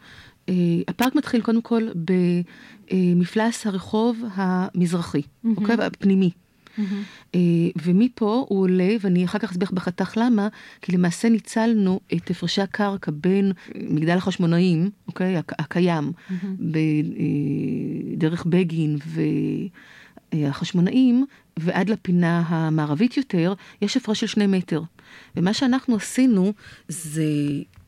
הפארק 0.88 1.14
מתחיל 1.14 1.40
קודם 1.40 1.62
כל 1.62 1.88
במפלס 2.90 3.66
הרחוב 3.66 4.24
המזרחי, 4.34 5.18
mm-hmm. 5.20 5.48
אוקיי? 5.56 5.76
הפנימי. 5.78 6.30
Mm-hmm. 6.78 7.36
ומפה 7.82 8.44
הוא 8.48 8.60
עולה, 8.60 8.88
ואני 9.00 9.24
אחר 9.24 9.38
כך 9.38 9.50
אסביר 9.50 9.68
בחתך 9.72 10.16
למה, 10.16 10.48
כי 10.82 10.92
למעשה 10.92 11.28
ניצלנו 11.28 12.00
את 12.14 12.30
הפרשי 12.30 12.62
הקרקע 12.62 13.12
בין 13.14 13.52
מגדל 13.74 14.16
החשמונאים, 14.16 14.90
אוקיי? 15.08 15.36
הקיים, 15.36 16.12
mm-hmm. 16.12 16.46
בדרך 18.16 18.46
בגין 18.46 18.98
והחשמונאים, 20.34 21.26
ועד 21.56 21.88
לפינה 21.88 22.42
המערבית 22.46 23.16
יותר, 23.16 23.54
יש 23.82 23.96
הפרש 23.96 24.20
של 24.20 24.26
שני 24.26 24.46
מטר. 24.46 24.82
ומה 25.36 25.54
שאנחנו 25.54 25.96
עשינו 25.96 26.52
זה 26.88 27.24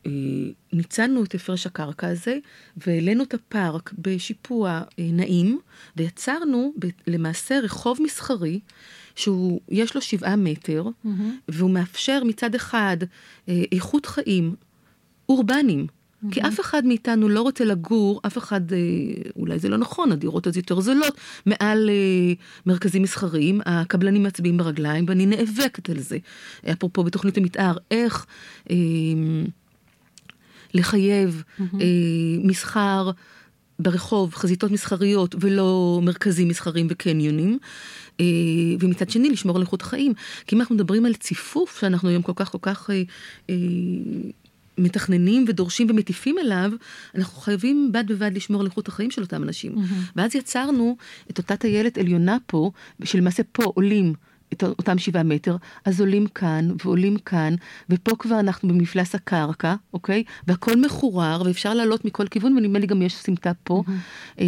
אה, 0.05 0.11
ניצלנו 0.73 1.23
את 1.23 1.35
הפרש 1.35 1.65
הקרקע 1.65 2.07
הזה 2.07 2.37
והעלינו 2.77 3.23
את 3.23 3.33
הפארק 3.33 3.93
בשיפוע 3.97 4.69
אה, 4.69 5.09
נעים 5.11 5.59
ויצרנו 5.95 6.73
למעשה 7.07 7.59
רחוב 7.59 7.97
מסחרי 8.01 8.59
שהוא, 9.15 9.61
יש 9.69 9.95
לו 9.95 10.01
שבעה 10.01 10.35
מטר 10.35 10.85
mm-hmm. 10.85 11.09
והוא 11.47 11.69
מאפשר 11.69 12.23
מצד 12.23 12.55
אחד 12.55 12.97
אה, 13.49 13.63
איכות 13.71 14.05
חיים 14.05 14.55
אורבניים. 15.29 15.87
Mm-hmm. 16.25 16.33
כי 16.33 16.41
אף 16.41 16.59
אחד 16.59 16.85
מאיתנו 16.85 17.29
לא 17.29 17.41
רוצה 17.41 17.65
לגור, 17.65 18.21
אף 18.27 18.37
אחד, 18.37 18.61
אולי 19.35 19.59
זה 19.59 19.69
לא 19.69 19.77
נכון, 19.77 20.11
הדירות 20.11 20.47
אז 20.47 20.57
יותר 20.57 20.79
זולות, 20.79 21.17
מעל 21.45 21.89
מרכזים 22.65 23.01
מסחריים, 23.01 23.61
הקבלנים 23.65 24.23
מצביעים 24.23 24.57
ברגליים 24.57 25.05
ואני 25.07 25.25
נאבקת 25.25 25.89
על 25.89 25.99
זה. 25.99 26.17
אפרופו 26.71 27.03
בתוכנית 27.03 27.37
המתאר, 27.37 27.77
איך... 27.91 28.25
לחייב 30.75 31.43
mm-hmm. 31.43 31.61
אה, 31.81 31.87
מסחר 32.43 33.11
ברחוב, 33.79 34.33
חזיתות 34.33 34.71
מסחריות 34.71 35.35
ולא 35.39 35.99
מרכזים 36.03 36.47
מסחריים 36.47 36.87
וקניונים, 36.89 37.57
אה, 38.19 38.25
ומצד 38.79 39.09
שני 39.09 39.29
לשמור 39.29 39.55
על 39.55 39.61
איכות 39.61 39.81
החיים. 39.81 40.13
כי 40.47 40.55
אם 40.55 40.61
אנחנו 40.61 40.75
מדברים 40.75 41.05
על 41.05 41.13
ציפוף, 41.13 41.79
שאנחנו 41.79 42.09
היום 42.09 42.21
כל 42.21 42.31
כך 42.35 42.51
כל 42.51 42.57
כך 42.61 42.89
אה, 42.89 43.03
אה, 43.49 43.55
מתכננים 44.77 45.45
ודורשים 45.47 45.89
ומטיפים 45.89 46.37
אליו, 46.39 46.71
אנחנו 47.15 47.41
חייבים 47.41 47.91
בד 47.91 48.07
בבד 48.07 48.31
לשמור 48.33 48.61
על 48.61 48.67
איכות 48.67 48.87
החיים 48.87 49.11
של 49.11 49.21
אותם 49.21 49.43
אנשים. 49.43 49.75
Mm-hmm. 49.75 50.11
ואז 50.15 50.35
יצרנו 50.35 50.97
את 51.29 51.37
אותה 51.37 51.55
טיילת 51.55 51.97
עליונה 51.97 52.37
פה, 52.45 52.71
שלמעשה 53.03 53.43
פה 53.51 53.63
עולים. 53.63 54.13
את 54.53 54.63
אותם 54.63 54.97
שבעה 54.97 55.23
מטר, 55.23 55.55
אז 55.85 55.99
עולים 55.99 56.27
כאן 56.27 56.71
ועולים 56.85 57.17
כאן, 57.17 57.55
ופה 57.89 58.11
כבר 58.19 58.39
אנחנו 58.39 58.69
במפלס 58.69 59.15
הקרקע, 59.15 59.75
אוקיי? 59.93 60.23
והכל 60.47 60.81
מחורר, 60.81 61.41
ואפשר 61.45 61.73
לעלות 61.73 62.05
מכל 62.05 62.27
כיוון, 62.27 62.57
ונדמה 62.57 62.79
לי 62.79 62.87
גם 62.87 63.01
יש 63.01 63.15
סמטה 63.15 63.51
פה, 63.63 63.83
mm-hmm. 63.87 64.39
אה, 64.39 64.45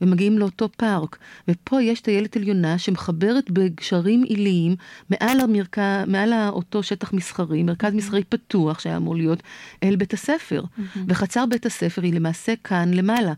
ומגיעים 0.00 0.38
לאותו 0.38 0.68
פארק. 0.76 1.18
ופה 1.48 1.82
יש 1.82 2.00
טיילת 2.00 2.36
עליונה 2.36 2.78
שמחברת 2.78 3.50
בגשרים 3.50 4.22
עיליים 4.22 4.76
מעל, 5.10 5.40
המרקע, 5.40 6.04
מעל 6.06 6.32
אותו 6.48 6.82
שטח 6.82 7.12
מסחרי, 7.12 7.62
מרכז 7.62 7.92
mm-hmm. 7.92 7.96
מסחרי 7.96 8.24
פתוח 8.24 8.80
שהיה 8.80 8.96
אמור 8.96 9.16
להיות, 9.16 9.42
אל 9.82 9.96
בית 9.96 10.14
הספר. 10.14 10.62
Mm-hmm. 10.62 10.98
וחצר 11.08 11.46
בית 11.46 11.66
הספר 11.66 12.02
היא 12.02 12.14
למעשה 12.14 12.54
כאן 12.64 12.94
למעלה. 12.94 13.32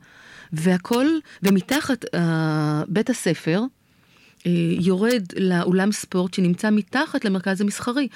והכל, 0.53 1.07
ומתחת 1.43 2.05
uh, 2.05 2.19
בית 2.89 3.11
הספר, 3.11 3.61
יורד 4.81 5.23
לאולם 5.37 5.93
ספורט 5.93 6.35
שנמצא 6.35 6.71
מתחת 6.71 7.25
למרכז 7.25 7.61
המסחרי. 7.61 8.09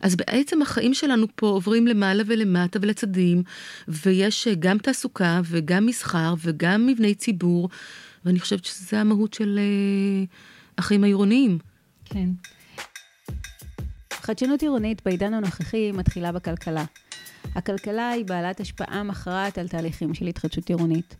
אז 0.00 0.16
בעצם 0.16 0.62
החיים 0.62 0.94
שלנו 0.94 1.26
פה 1.34 1.46
עוברים 1.46 1.86
למעלה 1.86 2.22
ולמטה 2.26 2.78
ולצדים, 2.82 3.42
ויש 3.88 4.48
אה, 4.48 4.54
גם 4.58 4.78
תעסוקה 4.78 5.40
וגם 5.44 5.86
מסחר 5.86 6.34
וגם 6.38 6.86
מבני 6.86 7.14
ציבור, 7.14 7.68
ואני 8.24 8.40
חושבת 8.40 8.64
שזה 8.64 9.00
המהות 9.00 9.34
של 9.34 9.58
uh, 9.58 10.78
החיים 10.78 11.04
העירוניים. 11.04 11.58
כן. 12.04 12.28
חדשנות 14.10 14.62
עירונית 14.62 15.02
בעידן 15.04 15.34
הנוכחי 15.34 15.92
מתחילה 15.92 16.32
בכלכלה. 16.32 16.84
הכלכלה 17.54 18.08
היא 18.08 18.24
בעלת 18.24 18.60
השפעה 18.60 19.02
מכרעת 19.02 19.58
על 19.58 19.68
תהליכים 19.68 20.14
של 20.14 20.26
התחדשות 20.26 20.68
עירונית. 20.68 21.16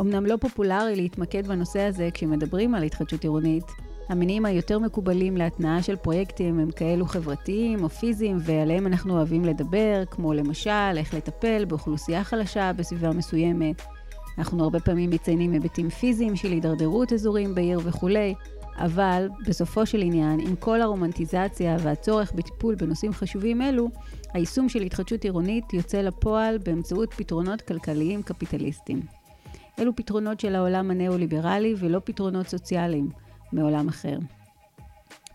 אמנם 0.00 0.26
לא 0.26 0.36
פופולרי 0.40 0.96
להתמקד 0.96 1.46
בנושא 1.46 1.80
הזה 1.80 2.08
כשמדברים 2.14 2.74
על 2.74 2.82
התחדשות 2.82 3.22
עירונית, 3.22 3.64
המניעים 4.10 4.44
היותר 4.44 4.78
מקובלים 4.78 5.36
להתנעה 5.36 5.82
של 5.82 5.96
פרויקטים 5.96 6.58
הם 6.60 6.70
כאלו 6.70 7.06
חברתיים 7.06 7.84
או 7.84 7.88
פיזיים 7.88 8.36
ועליהם 8.40 8.86
אנחנו 8.86 9.16
אוהבים 9.16 9.44
לדבר, 9.44 10.02
כמו 10.10 10.34
למשל 10.34 10.96
איך 10.96 11.14
לטפל 11.14 11.64
באוכלוסייה 11.64 12.24
חלשה 12.24 12.72
בסביבה 12.76 13.10
מסוימת. 13.10 13.82
אנחנו 14.38 14.64
הרבה 14.64 14.80
פעמים 14.80 15.10
מציינים 15.10 15.52
היבטים 15.52 15.90
פיזיים 15.90 16.36
של 16.36 16.48
הידרדרות 16.48 17.12
אזורים 17.12 17.54
בעיר 17.54 17.80
וכולי, 17.84 18.34
אבל 18.76 19.28
בסופו 19.46 19.86
של 19.86 20.02
עניין, 20.02 20.40
עם 20.40 20.56
כל 20.56 20.82
הרומנטיזציה 20.82 21.76
והצורך 21.80 22.32
בטיפול 22.32 22.74
בנושאים 22.74 23.12
חשובים 23.12 23.62
אלו, 23.62 23.88
היישום 24.32 24.68
של 24.68 24.82
התחדשות 24.82 25.24
עירונית 25.24 25.74
יוצא 25.74 26.00
לפועל 26.00 26.58
באמצעות 26.58 27.14
פתרונות 27.14 27.62
כלכליים 27.62 28.22
קפיטליסטיים. 28.22 29.00
אלו 29.78 29.96
פתרונות 29.96 30.40
של 30.40 30.54
העולם 30.54 30.90
הנאו-ליברלי 30.90 31.74
ולא 31.78 32.00
פתרונות 32.04 32.48
סוציאליים. 32.48 33.29
מעולם 33.52 33.88
אחר. 33.88 34.18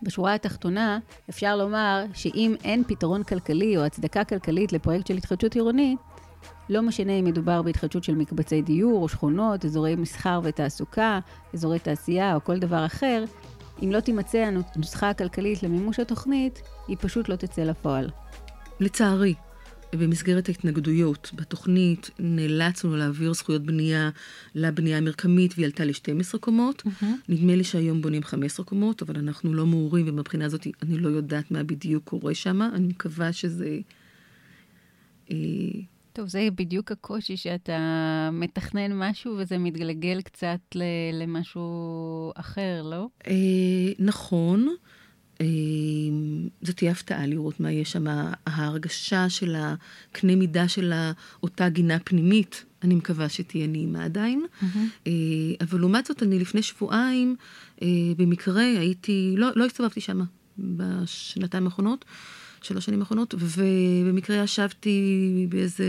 בשורה 0.02 0.34
התחתונה, 0.34 0.98
אפשר 1.30 1.56
לומר 1.56 2.04
שאם 2.14 2.54
אין 2.64 2.84
פתרון 2.86 3.22
כלכלי 3.22 3.76
או 3.76 3.84
הצדקה 3.84 4.24
כלכלית 4.24 4.72
לפרויקט 4.72 5.06
של 5.06 5.16
התחדשות 5.16 5.54
עירונית, 5.54 5.98
לא 6.68 6.82
משנה 6.82 7.12
אם 7.12 7.24
מדובר 7.24 7.62
בהתחדשות 7.62 8.04
של 8.04 8.14
מקבצי 8.14 8.62
דיור 8.62 9.02
או 9.02 9.08
שכונות, 9.08 9.64
אזורי 9.64 9.96
מסחר 9.96 10.40
ותעסוקה, 10.42 11.20
אזורי 11.54 11.78
תעשייה 11.78 12.34
או 12.34 12.44
כל 12.44 12.58
דבר 12.58 12.86
אחר, 12.86 13.24
אם 13.82 13.92
לא 13.92 14.00
תימצא 14.00 14.38
הנוסחה 14.38 15.10
הכלכלית 15.10 15.62
למימוש 15.62 16.00
התוכנית, 16.00 16.62
היא 16.88 16.96
פשוט 17.00 17.28
לא 17.28 17.36
תצא 17.36 17.62
לפועל. 17.62 18.10
לצערי, 18.80 19.34
במסגרת 19.92 20.48
ההתנגדויות 20.48 21.30
בתוכנית 21.34 22.10
נאלצנו 22.18 22.96
להעביר 22.96 23.34
זכויות 23.34 23.62
בנייה 23.62 24.10
לבנייה 24.54 24.98
המרקמית 24.98 25.54
והיא 25.56 25.66
עלתה 25.66 25.84
ל-12 25.84 26.38
קומות. 26.40 26.82
Mm-hmm. 26.86 27.04
נדמה 27.28 27.56
לי 27.56 27.64
שהיום 27.64 28.02
בונים 28.02 28.22
15 28.22 28.66
קומות, 28.66 29.02
אבל 29.02 29.18
אנחנו 29.18 29.54
לא 29.54 29.66
מעורים 29.66 30.08
ומבחינה 30.08 30.44
הזאת 30.44 30.66
אני 30.82 30.98
לא 30.98 31.08
יודעת 31.08 31.50
מה 31.50 31.62
בדיוק 31.62 32.04
קורה 32.04 32.34
שם. 32.34 32.62
אני 32.62 32.86
מקווה 32.86 33.32
שזה... 33.32 33.78
אה, 35.30 35.36
טוב, 36.12 36.28
זה 36.28 36.48
בדיוק 36.54 36.92
הקושי 36.92 37.36
שאתה 37.36 38.30
מתכנן 38.32 38.98
משהו 38.98 39.34
וזה 39.38 39.58
מתגלגל 39.58 40.20
קצת 40.20 40.76
למשהו 41.12 42.32
אחר, 42.34 42.82
לא? 42.84 43.06
אה, 43.26 43.32
נכון. 43.98 44.68
זו 46.62 46.72
תהיה 46.72 46.90
הפתעה 46.92 47.26
לראות 47.26 47.60
מה 47.60 47.72
יש 47.72 47.92
שם, 47.92 48.04
ההרגשה 48.46 49.28
של 49.28 49.56
הקנה 49.58 50.36
מידה 50.36 50.68
של 50.68 50.92
אותה 51.42 51.68
גינה 51.68 51.98
פנימית, 51.98 52.64
אני 52.82 52.94
מקווה 52.94 53.28
שתהיה 53.28 53.66
נעימה 53.66 54.04
עדיין. 54.04 54.46
Mm-hmm. 54.62 55.06
אבל 55.60 55.80
לעומת 55.80 56.06
זאת, 56.06 56.22
אני 56.22 56.38
לפני 56.38 56.62
שבועיים, 56.62 57.36
אה, 57.82 57.88
במקרה 58.16 58.62
הייתי, 58.62 59.34
לא, 59.36 59.48
לא 59.56 59.64
הסתובבתי 59.64 60.00
שם 60.00 60.20
בשנתיים 60.58 61.64
האחרונות, 61.64 62.04
שלוש 62.62 62.84
שנים 62.84 63.00
האחרונות, 63.00 63.34
ובמקרה 63.38 64.36
ישבתי 64.36 65.46
באיזה 65.48 65.84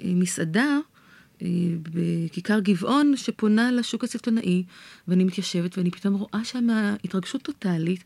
אה, 0.00 0.12
מסעדה. 0.14 0.78
בכיכר 1.82 2.60
גבעון 2.60 3.16
שפונה 3.16 3.72
לשוק 3.72 4.04
הסיטונאי, 4.04 4.64
ואני 5.08 5.24
מתיישבת 5.24 5.78
ואני 5.78 5.90
פתאום 5.90 6.14
רואה 6.14 6.44
שם 6.44 6.68
התרגשות 7.04 7.42
טוטאלית, 7.42 8.04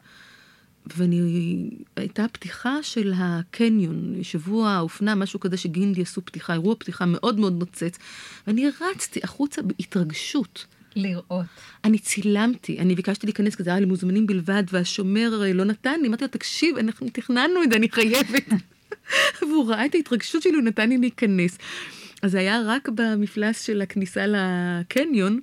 ואני, 0.96 1.70
הייתה 1.96 2.26
פתיחה 2.32 2.82
של 2.82 3.12
הקניון, 3.16 4.14
שבוע 4.22 4.70
האופנה, 4.70 5.14
משהו 5.14 5.40
כזה 5.40 5.56
שגינדי 5.56 6.02
עשו 6.02 6.24
פתיחה, 6.24 6.52
אירוע 6.52 6.74
פתיחה 6.78 7.06
מאוד 7.06 7.38
מאוד 7.38 7.58
נוצץ, 7.58 7.98
ואני 8.46 8.66
רצתי 8.80 9.20
החוצה 9.22 9.62
בהתרגשות. 9.62 10.66
לראות. 10.96 11.46
אני 11.84 11.98
צילמתי, 11.98 12.78
אני 12.78 12.94
ביקשתי 12.94 13.26
להיכנס, 13.26 13.54
כי 13.54 13.62
זה 13.62 13.70
היה 13.70 13.80
למוזמנים 13.80 14.26
בלבד, 14.26 14.62
והשומר 14.72 15.42
לא 15.54 15.64
נתן 15.64 16.00
לי, 16.00 16.08
אמרתי 16.08 16.24
לו, 16.24 16.30
תקשיב, 16.30 16.76
אנחנו 16.76 17.06
תכננו 17.12 17.62
את 17.62 17.70
זה, 17.70 17.76
אני 17.76 17.88
חייבת. 17.88 18.46
והוא 19.48 19.70
ראה 19.70 19.86
את 19.86 19.94
ההתרגשות 19.94 20.42
שלי, 20.42 20.54
הוא 20.54 20.62
נתן 20.62 20.88
לי 20.88 20.98
להיכנס. 20.98 21.58
אז 22.22 22.30
זה 22.30 22.38
היה 22.38 22.62
רק 22.66 22.88
במפלס 22.88 23.62
של 23.62 23.82
הכניסה 23.82 24.24
לקניון. 24.26 25.40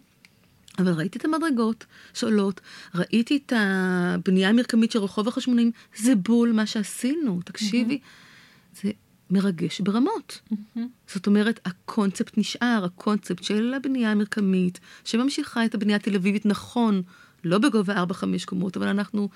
אבל 0.79 0.91
ראיתי 0.91 1.19
את 1.19 1.25
המדרגות 1.25 1.85
שעולות, 2.13 2.61
ראיתי 2.95 3.39
את 3.45 3.53
הבנייה 3.55 4.49
המרקמית 4.49 4.91
של 4.91 4.99
רחוב 4.99 5.27
החשמונאים, 5.27 5.71
זה 5.95 6.15
בול 6.15 6.51
מה 6.51 6.65
שעשינו, 6.65 7.39
תקשיבי. 7.45 7.99
Mm-hmm. 8.03 8.81
זה 8.81 8.91
מרגש 9.29 9.81
ברמות. 9.81 10.41
Mm-hmm. 10.53 10.79
זאת 11.07 11.27
אומרת, 11.27 11.59
הקונספט 11.65 12.37
נשאר, 12.37 12.81
הקונספט 12.85 13.43
של 13.43 13.73
הבנייה 13.73 14.11
המרקמית, 14.11 14.79
שממשיכה 15.03 15.65
את 15.65 15.75
הבנייה 15.75 15.95
התל 15.95 16.15
אביבית, 16.15 16.45
נכון, 16.45 17.01
לא 17.43 17.57
בגובה 17.57 18.03
4-5 18.03 18.25
קומות, 18.45 18.77
אבל 18.77 18.87
אנחנו 18.87 19.29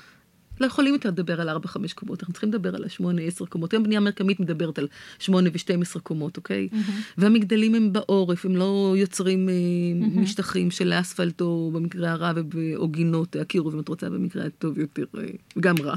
לא 0.61 0.65
יכולים 0.65 0.93
יותר 0.93 1.09
לדבר 1.09 1.41
על 1.41 1.49
4-5 1.49 1.53
קומות, 1.95 2.19
אנחנו 2.19 2.33
צריכים 2.33 2.49
לדבר 2.49 2.75
על 2.75 2.83
ה-8-10 2.83 3.45
קומות. 3.45 3.73
היום 3.73 3.83
בנייה 3.83 3.99
מרקמית 3.99 4.39
מדברת 4.39 4.79
על 4.79 4.87
8 5.19 5.49
ו-12 5.49 5.99
קומות, 5.99 6.37
אוקיי? 6.37 6.69
Mm-hmm. 6.71 6.91
והמגדלים 7.17 7.75
הם 7.75 7.93
בעורף, 7.93 8.45
הם 8.45 8.55
לא 8.55 8.93
יוצרים 8.97 9.49
mm-hmm. 9.49 10.19
משטחים 10.19 10.71
של 10.71 10.93
אספלט, 10.93 11.41
או 11.41 11.71
במקרה 11.73 12.11
הרע, 12.11 12.31
או 12.75 12.87
גינות, 12.87 13.35
הקירוב, 13.35 13.73
אם 13.73 13.79
את 13.79 13.89
רוצה, 13.89 14.09
במקרה 14.09 14.45
הטוב 14.45 14.79
יותר, 14.79 15.05
אה, 15.17 15.23
גם 15.59 15.75
רע. 15.83 15.95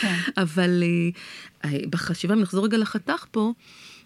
כן. 0.00 0.14
אבל 0.42 0.82
אה, 1.64 1.78
בחשיבה, 1.90 2.34
אם 2.34 2.40
נחזור 2.40 2.64
רגע 2.64 2.78
לחתך 2.78 3.26
פה, 3.30 3.52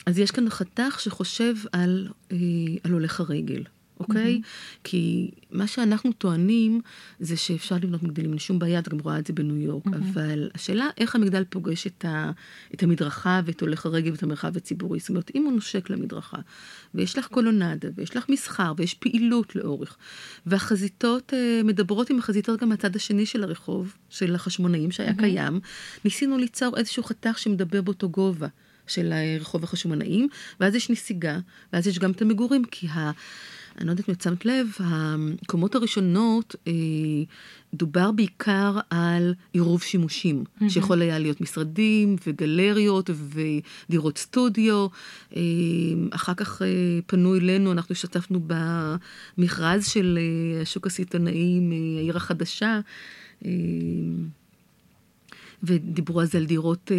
אז 0.07 0.19
יש 0.19 0.31
כאן 0.31 0.51
חתך 0.51 1.01
שחושב 1.01 1.55
על, 1.73 2.09
על 2.85 2.93
הולך 2.93 3.21
הרגל. 3.21 3.63
אוקיי? 4.01 4.41
Mm-hmm. 4.43 4.79
כי 4.85 5.31
מה 5.51 5.67
שאנחנו 5.67 6.13
טוענים 6.13 6.81
זה 7.21 7.37
שאפשר 7.37 7.77
לבנות 7.77 8.03
מגדלים, 8.03 8.31
אין 8.31 8.39
שום 8.39 8.59
בעיה, 8.59 8.79
את 8.79 8.89
גם 8.89 8.99
רואה 8.99 9.19
את 9.19 9.27
זה 9.27 9.33
בניו 9.33 9.57
יורק, 9.57 9.87
mm-hmm. 9.87 9.97
אבל 9.97 10.51
השאלה 10.55 10.89
איך 10.99 11.15
המגדל 11.15 11.45
פוגש 11.45 11.87
את, 11.87 12.05
ה, 12.05 12.31
את 12.75 12.83
המדרכה 12.83 13.41
ואת 13.45 13.61
הולך 13.61 13.87
הרגל 13.87 14.11
ואת 14.11 14.23
המרחב 14.23 14.57
הציבורי. 14.57 14.99
זאת 14.99 15.09
אומרת, 15.09 15.31
אם 15.35 15.45
הוא 15.45 15.53
נושק 15.53 15.91
למדרכה, 15.91 16.39
ויש 16.95 17.19
לך 17.19 17.27
קולונדה, 17.27 17.89
ויש 17.95 18.17
לך 18.17 18.29
מסחר, 18.29 18.73
ויש 18.77 18.95
פעילות 18.95 19.57
לאורך, 19.57 19.97
והחזיתות 20.47 21.33
uh, 21.33 21.67
מדברות 21.67 22.11
עם 22.11 22.19
החזיתות 22.19 22.61
גם 22.61 22.69
מהצד 22.69 22.97
השני 22.97 23.27
של 23.27 23.43
הרחוב, 23.43 23.97
של 24.11 24.35
החשמונאים 24.35 24.91
שהיה 24.91 25.11
mm-hmm. 25.11 25.21
קיים, 25.21 25.61
ניסינו 26.05 26.39
ליצור 26.39 26.77
איזשהו 26.77 27.03
חתך 27.03 27.39
שמדבר 27.39 27.83
באותו 27.83 28.09
גובה. 28.09 28.49
של 28.87 29.13
רחוב 29.41 29.65
החשמונאים, 29.65 30.29
ואז 30.61 30.75
יש 30.75 30.91
נסיגה, 30.91 31.39
ואז 31.73 31.87
יש 31.87 31.99
גם 31.99 32.11
את 32.11 32.23
המגורים, 32.23 32.65
כי 32.65 32.89
ה... 32.89 33.11
אני 33.79 33.87
לא 33.87 33.93
יודעת 33.93 34.09
אם 34.09 34.15
שמת 34.23 34.45
לב, 34.45 34.67
הקומות 34.81 35.75
הראשונות 35.75 36.57
אה, 36.69 36.73
דובר 37.75 38.11
בעיקר 38.13 38.79
על 38.91 39.35
עירוב 39.53 39.83
שימושים, 39.83 40.45
mm-hmm. 40.45 40.69
שיכול 40.69 41.03
היה 41.03 41.19
להיות 41.19 41.41
משרדים 41.41 42.17
וגלריות 42.27 43.11
ודירות 43.89 44.19
סטודיו. 44.19 44.87
אה, 45.37 45.43
אחר 46.11 46.35
כך 46.35 46.63
אה, 46.63 46.67
פנו 47.07 47.37
אלינו, 47.37 47.73
אנחנו 47.73 47.93
השתתפנו 47.93 48.41
במכרז 48.47 49.87
של 49.87 50.19
אה, 50.21 50.63
השוק 50.63 50.87
הסיטונאי, 50.87 51.61
אה, 51.73 51.99
העיר 51.99 52.17
החדשה. 52.17 52.81
אה, 53.45 53.51
ודיברו 55.67 56.23
אז 56.23 56.35
על 56.35 56.45
דירות 56.45 56.93
אה, 56.93 56.97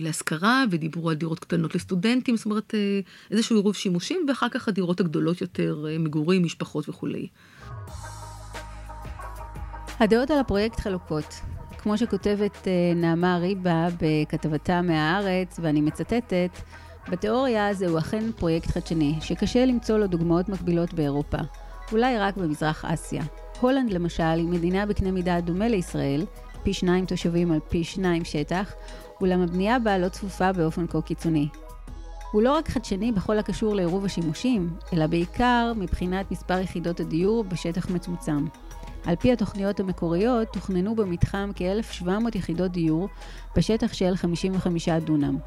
להשכרה, 0.00 0.64
ודיברו 0.70 1.10
על 1.10 1.16
דירות 1.16 1.38
קטנות 1.38 1.74
לסטודנטים, 1.74 2.36
זאת 2.36 2.44
אומרת, 2.44 2.74
אה, 2.74 3.00
איזשהו 3.30 3.56
עירוב 3.56 3.74
שימושים, 3.74 4.26
ואחר 4.28 4.48
כך 4.48 4.68
הדירות 4.68 5.00
הגדולות 5.00 5.40
יותר, 5.40 5.84
אה, 5.88 5.98
מגורים, 5.98 6.44
משפחות 6.44 6.88
וכולי. 6.88 7.26
הדעות 10.00 10.30
על 10.30 10.38
הפרויקט 10.38 10.80
חלוקות. 10.80 11.34
כמו 11.78 11.98
שכותבת 11.98 12.68
אה, 12.68 12.94
נעמה 12.96 13.38
ריבה 13.38 13.88
בכתבתה 14.00 14.82
מהארץ, 14.82 15.56
ואני 15.62 15.80
מצטטת, 15.80 16.50
בתיאוריה 17.10 17.74
זהו 17.74 17.98
אכן 17.98 18.32
פרויקט 18.32 18.70
חדשני, 18.70 19.14
שקשה 19.20 19.66
למצוא 19.66 19.98
לו 19.98 20.06
דוגמאות 20.06 20.48
מקבילות 20.48 20.94
באירופה. 20.94 21.38
אולי 21.92 22.18
רק 22.18 22.36
במזרח 22.36 22.84
אסיה. 22.84 23.22
הולנד 23.60 23.92
למשל 23.92 24.22
היא 24.22 24.48
מדינה 24.48 24.86
בקנה 24.86 25.10
מידה 25.10 25.40
דומה 25.40 25.68
לישראל, 25.68 26.24
פי 26.62 26.72
שניים 26.72 27.06
תושבים 27.06 27.52
על 27.52 27.60
פי 27.68 27.84
שניים 27.84 28.24
שטח, 28.24 28.72
אולם 29.20 29.40
הבנייה 29.40 29.78
בה 29.78 29.98
לא 29.98 30.08
צפופה 30.08 30.52
באופן 30.52 30.86
כה 30.86 31.02
קיצוני. 31.02 31.48
הוא 32.32 32.42
לא 32.42 32.52
רק 32.52 32.68
חדשני 32.68 33.12
בכל 33.12 33.38
הקשור 33.38 33.74
לעירוב 33.74 34.04
השימושים, 34.04 34.70
אלא 34.92 35.06
בעיקר 35.06 35.72
מבחינת 35.76 36.30
מספר 36.30 36.58
יחידות 36.58 37.00
הדיור 37.00 37.44
בשטח 37.44 37.90
מצומצם. 37.90 38.46
על 39.06 39.16
פי 39.16 39.32
התוכניות 39.32 39.80
המקוריות, 39.80 40.48
תוכננו 40.48 40.96
במתחם 40.96 41.50
כ-1,700 41.56 42.08
יחידות 42.34 42.72
דיור 42.72 43.08
בשטח 43.56 43.92
של 43.92 44.16
55 44.16 44.88
דונם. 44.88 45.38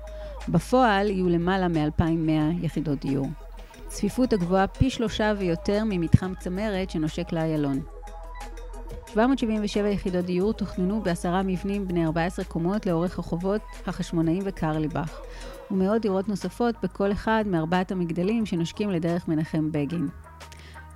בפועל 0.49 1.09
יהיו 1.09 1.29
למעלה 1.29 1.67
מ-2,100 1.67 2.65
יחידות 2.65 2.99
דיור. 2.99 3.27
צפיפות 3.87 4.33
הגבוהה 4.33 4.67
פי 4.67 4.89
שלושה 4.89 5.33
ויותר 5.37 5.83
ממתחם 5.85 6.33
צמרת 6.39 6.89
שנושק 6.89 7.31
לאיילון. 7.31 7.94
777 9.07 9.89
יחידות 9.89 10.25
דיור 10.25 10.53
תוכננו 10.53 11.01
בעשרה 11.01 11.43
מבנים 11.43 11.87
בני 11.87 12.05
14 12.05 12.45
קומות 12.45 12.85
לאורך 12.85 13.19
רחובות 13.19 13.61
החשמונאים 13.87 14.41
וקרליבך, 14.45 15.19
ומאות 15.71 16.01
דירות 16.01 16.29
נוספות 16.29 16.75
בכל 16.83 17.11
אחד 17.11 17.43
מארבעת 17.47 17.91
המגדלים 17.91 18.45
שנושקים 18.45 18.89
לדרך 18.89 19.27
מנחם 19.27 19.71
בגין. 19.71 20.07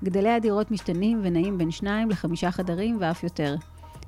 גדלי 0.04 0.30
הדירות 0.30 0.72
משתנים 0.72 1.20
ונעים 1.24 1.58
בין 1.58 1.72
שניים 1.72 2.10
לחמישה 2.10 2.52
חדרים 2.52 2.98
ואף 3.00 3.24
יותר. 3.24 3.56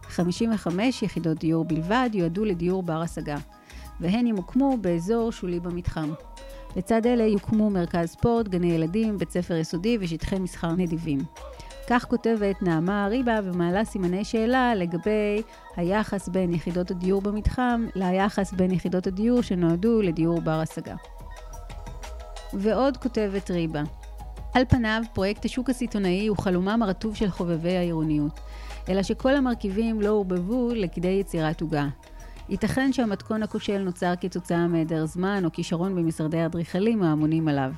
55 0.03 1.03
יחידות 1.03 1.37
דיור 1.37 1.65
בלבד 1.65 2.09
יועדו 2.13 2.45
לדיור 2.45 2.83
בר 2.83 3.01
השגה, 3.01 3.37
והן 3.99 4.27
ימוקמו 4.27 4.77
באזור 4.81 5.31
שולי 5.31 5.59
במתחם. 5.59 6.13
לצד 6.75 7.05
אלה 7.05 7.23
יוקמו 7.23 7.69
מרכז 7.69 8.09
ספורט, 8.09 8.47
גני 8.47 8.71
ילדים, 8.71 9.17
בית 9.17 9.31
ספר 9.31 9.55
יסודי 9.55 9.97
ושטחי 10.01 10.39
מסחר 10.39 10.71
נדיבים. 10.71 11.19
כך 11.87 12.05
כותבת 12.05 12.61
נעמה 12.61 13.05
אריבה 13.05 13.39
ומעלה 13.43 13.85
סימני 13.85 14.25
שאלה 14.25 14.75
לגבי 14.75 15.41
היחס 15.75 16.27
בין 16.27 16.53
יחידות 16.53 16.91
הדיור 16.91 17.21
במתחם 17.21 17.85
ליחס 17.95 18.53
בין 18.53 18.71
יחידות 18.71 19.07
הדיור 19.07 19.41
שנועדו 19.41 20.01
לדיור 20.01 20.41
בר 20.41 20.59
השגה. 20.59 20.95
ועוד 22.53 22.97
כותבת 22.97 23.51
ריבה, 23.51 23.81
על 24.53 24.63
פניו, 24.69 25.01
פרויקט 25.13 25.45
השוק 25.45 25.69
הסיטונאי 25.69 26.27
הוא 26.27 26.37
חלומם 26.37 26.79
הרטוב 26.83 27.15
של 27.15 27.29
חובבי 27.29 27.77
העירוניות, 27.77 28.39
אלא 28.89 29.03
שכל 29.03 29.35
המרכיבים 29.35 30.01
לא 30.01 30.09
עורבבו 30.09 30.69
לכדי 30.75 31.07
יצירת 31.07 31.61
עוגה. 31.61 31.87
ייתכן 32.51 32.93
שהמתכון 32.93 33.43
הכושל 33.43 33.77
נוצר 33.77 34.13
כתוצאה 34.21 34.67
מהיעדר 34.67 35.05
זמן 35.05 35.45
או 35.45 35.51
כישרון 35.51 35.95
במשרדי 35.95 36.37
האדריכלים 36.37 37.03
האמונים 37.03 37.47
עליו. 37.47 37.71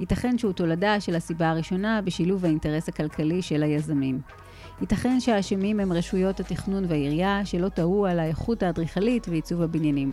ייתכן 0.00 0.38
שהוא 0.38 0.52
תולדה 0.52 1.00
של 1.00 1.14
הסיבה 1.14 1.50
הראשונה 1.50 2.02
בשילוב 2.02 2.44
האינטרס 2.44 2.88
הכלכלי 2.88 3.42
של 3.42 3.62
היזמים. 3.62 4.20
ייתכן 4.80 5.20
שהאשמים 5.20 5.80
הם 5.80 5.92
רשויות 5.92 6.40
התכנון 6.40 6.84
והעירייה 6.88 7.44
שלא 7.44 7.68
טעו 7.68 8.06
על 8.06 8.18
האיכות 8.18 8.62
האדריכלית 8.62 9.28
ועיצוב 9.28 9.62
הבניינים. 9.62 10.12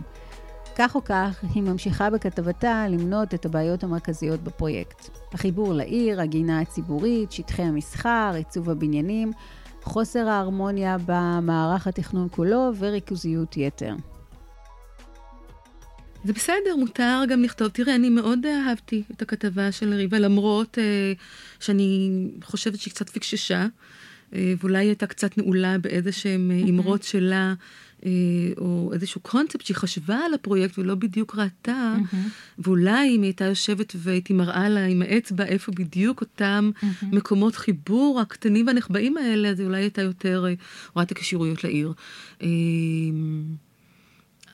כך 0.76 0.94
או 0.94 1.04
כך, 1.04 1.44
היא 1.54 1.62
ממשיכה 1.62 2.10
בכתבתה 2.10 2.86
למנות 2.88 3.34
את 3.34 3.46
הבעיות 3.46 3.84
המרכזיות 3.84 4.40
בפרויקט. 4.40 5.08
החיבור 5.32 5.74
לעיר, 5.74 6.20
הגינה 6.20 6.60
הציבורית, 6.60 7.32
שטחי 7.32 7.62
המסחר, 7.62 8.32
עיצוב 8.34 8.70
הבניינים, 8.70 9.32
חוסר 9.84 10.28
ההרמוניה 10.28 10.96
במערך 11.06 11.86
התכנון 11.86 12.28
כולו 12.30 12.70
וריכוזיות 12.78 13.56
יתר. 13.56 13.94
זה 16.24 16.32
בסדר, 16.32 16.76
מותר 16.78 17.22
גם 17.28 17.42
לכתוב. 17.42 17.68
תראה, 17.68 17.94
אני 17.94 18.10
מאוד 18.10 18.46
אהבתי 18.46 19.02
את 19.10 19.22
הכתבה 19.22 19.72
של 19.72 19.94
ריבה, 19.94 20.18
למרות 20.18 20.78
אה, 20.78 21.12
שאני 21.60 22.10
חושבת 22.42 22.78
שהיא 22.78 22.94
קצת 22.94 23.10
פיקששה, 23.10 23.60
אה, 23.60 23.66
ואולי 24.32 24.78
היא 24.78 24.88
הייתה 24.88 25.06
קצת 25.06 25.38
נעולה 25.38 25.78
באיזה 25.78 26.12
שהן 26.12 26.50
אה, 26.50 26.68
אמרות 26.68 27.02
שלה, 27.02 27.54
אה, 28.04 28.10
או 28.58 28.90
איזשהו 28.92 29.20
קונספט 29.20 29.60
שהיא 29.60 29.76
חשבה 29.76 30.16
על 30.16 30.34
הפרויקט 30.34 30.78
ולא 30.78 30.94
בדיוק 30.94 31.34
ראתה, 31.36 31.94
mm-hmm. 31.98 32.16
ואולי 32.58 33.16
אם 33.16 33.22
היא 33.22 33.28
הייתה 33.28 33.44
יושבת 33.44 33.92
והייתי 33.96 34.32
מראה 34.32 34.68
לה 34.68 34.84
עם 34.84 35.02
האצבע 35.02 35.44
איפה 35.44 35.72
בדיוק 35.72 36.20
אותם 36.20 36.70
mm-hmm. 36.74 37.06
מקומות 37.12 37.56
חיבור 37.56 38.20
הקטנים 38.20 38.66
והנחבאים 38.66 39.16
האלה, 39.16 39.48
אז 39.48 39.60
אולי 39.60 39.80
הייתה 39.80 40.02
יותר 40.02 40.44
אה, 40.48 40.54
רואה 40.94 41.04
את 41.04 41.10
הקישירויות 41.10 41.64
לעיר. 41.64 41.92
אה, 42.42 42.48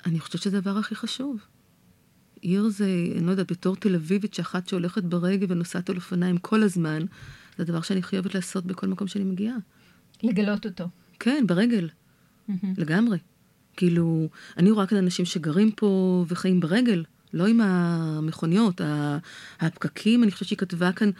אני 0.06 0.20
חושבת 0.20 0.42
שזה 0.42 0.58
הדבר 0.58 0.78
הכי 0.78 0.94
חשוב. 0.94 1.36
עיר 2.40 2.68
זה, 2.68 2.88
אני 3.16 3.26
לא 3.26 3.30
יודעת, 3.30 3.52
בתור 3.52 3.76
תל 3.76 3.94
אביבית 3.94 4.34
שאחת 4.34 4.68
שהולכת 4.68 5.02
ברגל 5.02 5.46
ונוסעת 5.48 5.90
על 5.90 5.96
אופניים 5.96 6.38
כל 6.38 6.62
הזמן, 6.62 7.02
זה 7.60 7.64
הדבר 7.64 7.80
שאני 7.80 8.02
חייבת 8.02 8.34
לעשות 8.34 8.66
בכל 8.66 8.86
מקום 8.86 9.08
שאני 9.08 9.24
מגיעה. 9.24 9.56
לגלות 10.22 10.66
אותו. 10.66 10.84
כן, 11.18 11.44
ברגל. 11.46 11.88
Mm-hmm. 11.88 12.66
לגמרי. 12.76 13.18
כאילו, 13.76 14.28
אני 14.56 14.70
רואה 14.70 14.86
כאן 14.86 14.98
אנשים 14.98 15.24
שגרים 15.24 15.70
פה 15.72 16.24
וחיים 16.28 16.60
ברגל, 16.60 17.04
לא 17.32 17.46
עם 17.46 17.60
המכוניות, 17.60 18.80
הפקקים, 19.60 20.22
אני 20.22 20.30
חושבת 20.30 20.48
שהיא 20.48 20.58
כתבה 20.58 20.92
כאן, 20.92 21.10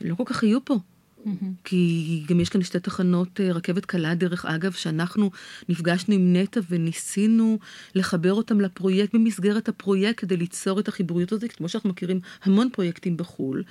לא 0.00 0.14
כל 0.14 0.24
כך 0.26 0.42
יהיו 0.42 0.64
פה. 0.64 0.78
Mm-hmm. 1.26 1.44
כי 1.64 2.24
גם 2.28 2.40
יש 2.40 2.48
כאן 2.48 2.62
שתי 2.62 2.80
תחנות 2.80 3.40
אה, 3.40 3.52
רכבת 3.52 3.84
קלה, 3.84 4.14
דרך 4.14 4.44
אגב, 4.44 4.72
שאנחנו 4.72 5.30
נפגשנו 5.68 6.14
עם 6.14 6.36
נטע 6.36 6.60
וניסינו 6.70 7.58
לחבר 7.94 8.32
אותם 8.32 8.60
לפרויקט 8.60 9.14
במסגרת 9.14 9.68
הפרויקט 9.68 10.20
כדי 10.20 10.36
ליצור 10.36 10.80
את 10.80 10.88
החיבוריות 10.88 11.32
הזאת, 11.32 11.52
כמו 11.52 11.68
שאנחנו 11.68 11.90
מכירים 11.90 12.20
המון 12.42 12.68
פרויקטים 12.72 13.16
בחו"ל. 13.16 13.62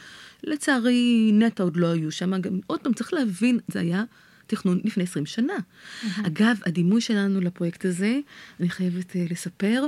לצערי, 0.43 1.31
נטע 1.33 1.63
עוד 1.63 1.77
לא 1.77 1.87
היו 1.87 2.11
שם. 2.11 2.41
גם, 2.41 2.59
עוד 2.67 2.79
פעם, 2.79 2.93
צריך 2.93 3.13
להבין, 3.13 3.59
זה 3.67 3.79
היה 3.79 4.03
תכנון 4.47 4.79
לפני 4.83 5.03
20 5.03 5.25
שנה. 5.25 5.53
Mm-hmm. 5.53 6.27
אגב, 6.27 6.57
הדימוי 6.65 7.01
שלנו 7.01 7.41
לפרויקט 7.41 7.85
הזה, 7.85 8.19
אני 8.59 8.69
חייבת 8.69 9.11
uh, 9.11 9.31
לספר, 9.31 9.87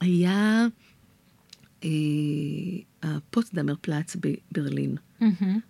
היה 0.00 0.66
uh, 1.80 1.86
הפוטסדמר 3.02 3.74
פלאץ 3.80 4.16
בברלין. 4.16 4.96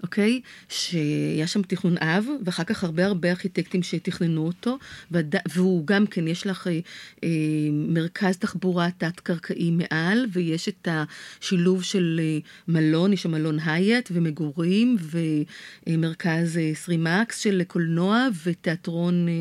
אוקיי? 0.03 0.41
Mm-hmm. 0.43 0.47
Okay? 0.69 0.75
שהיה 0.75 1.47
שם 1.47 1.63
תכנון 1.63 1.99
אב, 1.99 2.27
ואחר 2.45 2.65
כך 2.65 2.85
הרבה 2.85 3.07
הרבה 3.07 3.31
ארכיטקטים 3.31 3.83
שתכננו 3.83 4.47
אותו, 4.47 4.79
וד... 5.11 5.35
והוא 5.55 5.87
גם 5.87 6.07
כן, 6.07 6.29
יש 6.29 6.47
לך 6.47 6.67
אה, 6.67 6.81
אה, 7.25 7.29
מרכז 7.73 8.37
תחבורה 8.37 8.89
תת-קרקעי 8.99 9.71
מעל, 9.71 10.27
ויש 10.33 10.69
את 10.69 10.89
השילוב 10.91 11.83
של 11.83 12.21
אה, 12.23 12.39
מלון, 12.69 13.13
יש 13.13 13.23
שם 13.23 13.31
מלון 13.31 13.59
הייט, 13.59 14.09
ומגורים, 14.13 14.97
ומרכז 15.87 16.59
אה, 16.59 16.71
סרימקס 16.75 17.39
של 17.39 17.63
קולנוע, 17.67 18.29
ותיאטרון, 18.45 19.29
אה, 19.29 19.33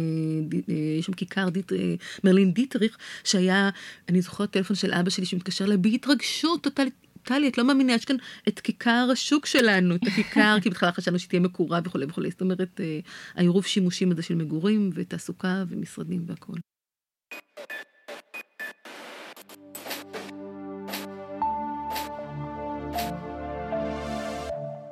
אה, 0.69 0.75
יש 0.99 1.06
שם 1.06 1.13
כיכר 1.13 1.49
דיט, 1.49 1.73
אה, 1.73 1.95
מרלין 2.23 2.54
דיטריך, 2.54 2.97
שהיה, 3.23 3.69
אני 4.10 4.21
זוכרת 4.21 4.52
טלפון 4.52 4.75
של 4.75 4.93
אבא 4.93 5.10
שלי 5.10 5.25
שמתקשר 5.25 5.65
אליי 5.65 5.78
בהתרגשות 5.78 6.63
טוטאלית. 6.63 7.09
טלי, 7.23 7.47
את 7.47 7.58
לא 7.58 7.63
מאמינה, 7.63 7.93
יש 7.93 8.05
כאן 8.05 8.15
את 8.47 8.60
כיכר 8.60 9.10
השוק 9.12 9.45
שלנו, 9.45 9.95
את 9.95 10.01
הכיכר, 10.08 10.58
כי 10.62 10.69
בהתחלה 10.69 10.91
חשבנו 10.91 11.19
שתהיה 11.19 11.39
מקורה 11.39 11.79
וכולי 11.86 12.05
וכולי. 12.05 12.29
זאת 12.32 12.41
אומרת, 12.41 12.82
אה, 12.82 12.99
העירוב 13.36 13.65
שימושים 13.65 14.12
הזה 14.12 14.23
של 14.23 14.36
מגורים 14.36 14.89
ותעסוקה 14.93 15.63
ומשרדים 15.67 16.23
והכול. 16.27 16.60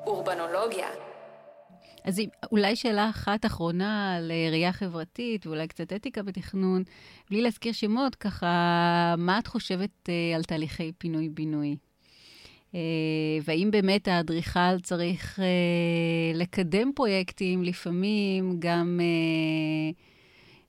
אורבנולוגיה. 0.05 0.87
אז 2.03 2.21
אולי 2.51 2.75
שאלה 2.75 3.09
אחת 3.09 3.45
אחרונה 3.45 4.15
על 4.15 4.31
ראייה 4.51 4.73
חברתית 4.73 5.47
ואולי 5.47 5.67
קצת 5.67 5.93
אתיקה 5.93 6.23
בתכנון, 6.23 6.83
בלי 7.29 7.41
להזכיר 7.41 7.73
שמות, 7.73 8.15
ככה, 8.15 9.15
מה 9.17 9.39
את 9.39 9.47
חושבת 9.47 10.09
אה, 10.09 10.35
על 10.35 10.43
תהליכי 10.43 10.91
פינוי-בינוי? 10.97 11.77
אה, 12.75 12.79
והאם 13.43 13.71
באמת 13.71 14.07
האדריכל 14.07 14.79
צריך 14.83 15.39
אה, 15.39 15.45
לקדם 16.33 16.91
פרויקטים, 16.95 17.63
לפעמים 17.63 18.55
גם 18.59 18.99
אה, 19.01 19.91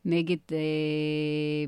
נגד 0.05 0.37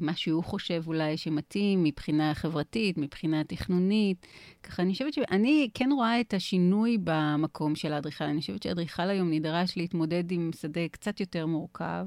מה 0.00 0.16
שהוא 0.16 0.44
חושב 0.44 0.82
אולי 0.86 1.16
שמתאים 1.16 1.84
מבחינה 1.84 2.34
חברתית, 2.34 2.98
מבחינה 2.98 3.44
תכנונית. 3.44 4.26
ככה, 4.62 4.82
אני 4.82 4.92
חושבת 4.92 5.12
שאני 5.12 5.68
כן 5.74 5.88
רואה 5.92 6.20
את 6.20 6.34
השינוי 6.34 6.98
במקום 7.04 7.74
של 7.74 7.92
האדריכל. 7.92 8.24
אני 8.24 8.40
חושבת 8.40 8.62
שהאדריכל 8.62 9.08
היום 9.08 9.30
נדרש 9.30 9.76
להתמודד 9.76 10.32
עם 10.32 10.50
שדה 10.60 10.88
קצת 10.88 11.20
יותר 11.20 11.46
מורכב. 11.46 12.06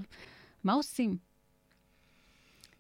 מה 0.64 0.74
עושים? 0.74 1.18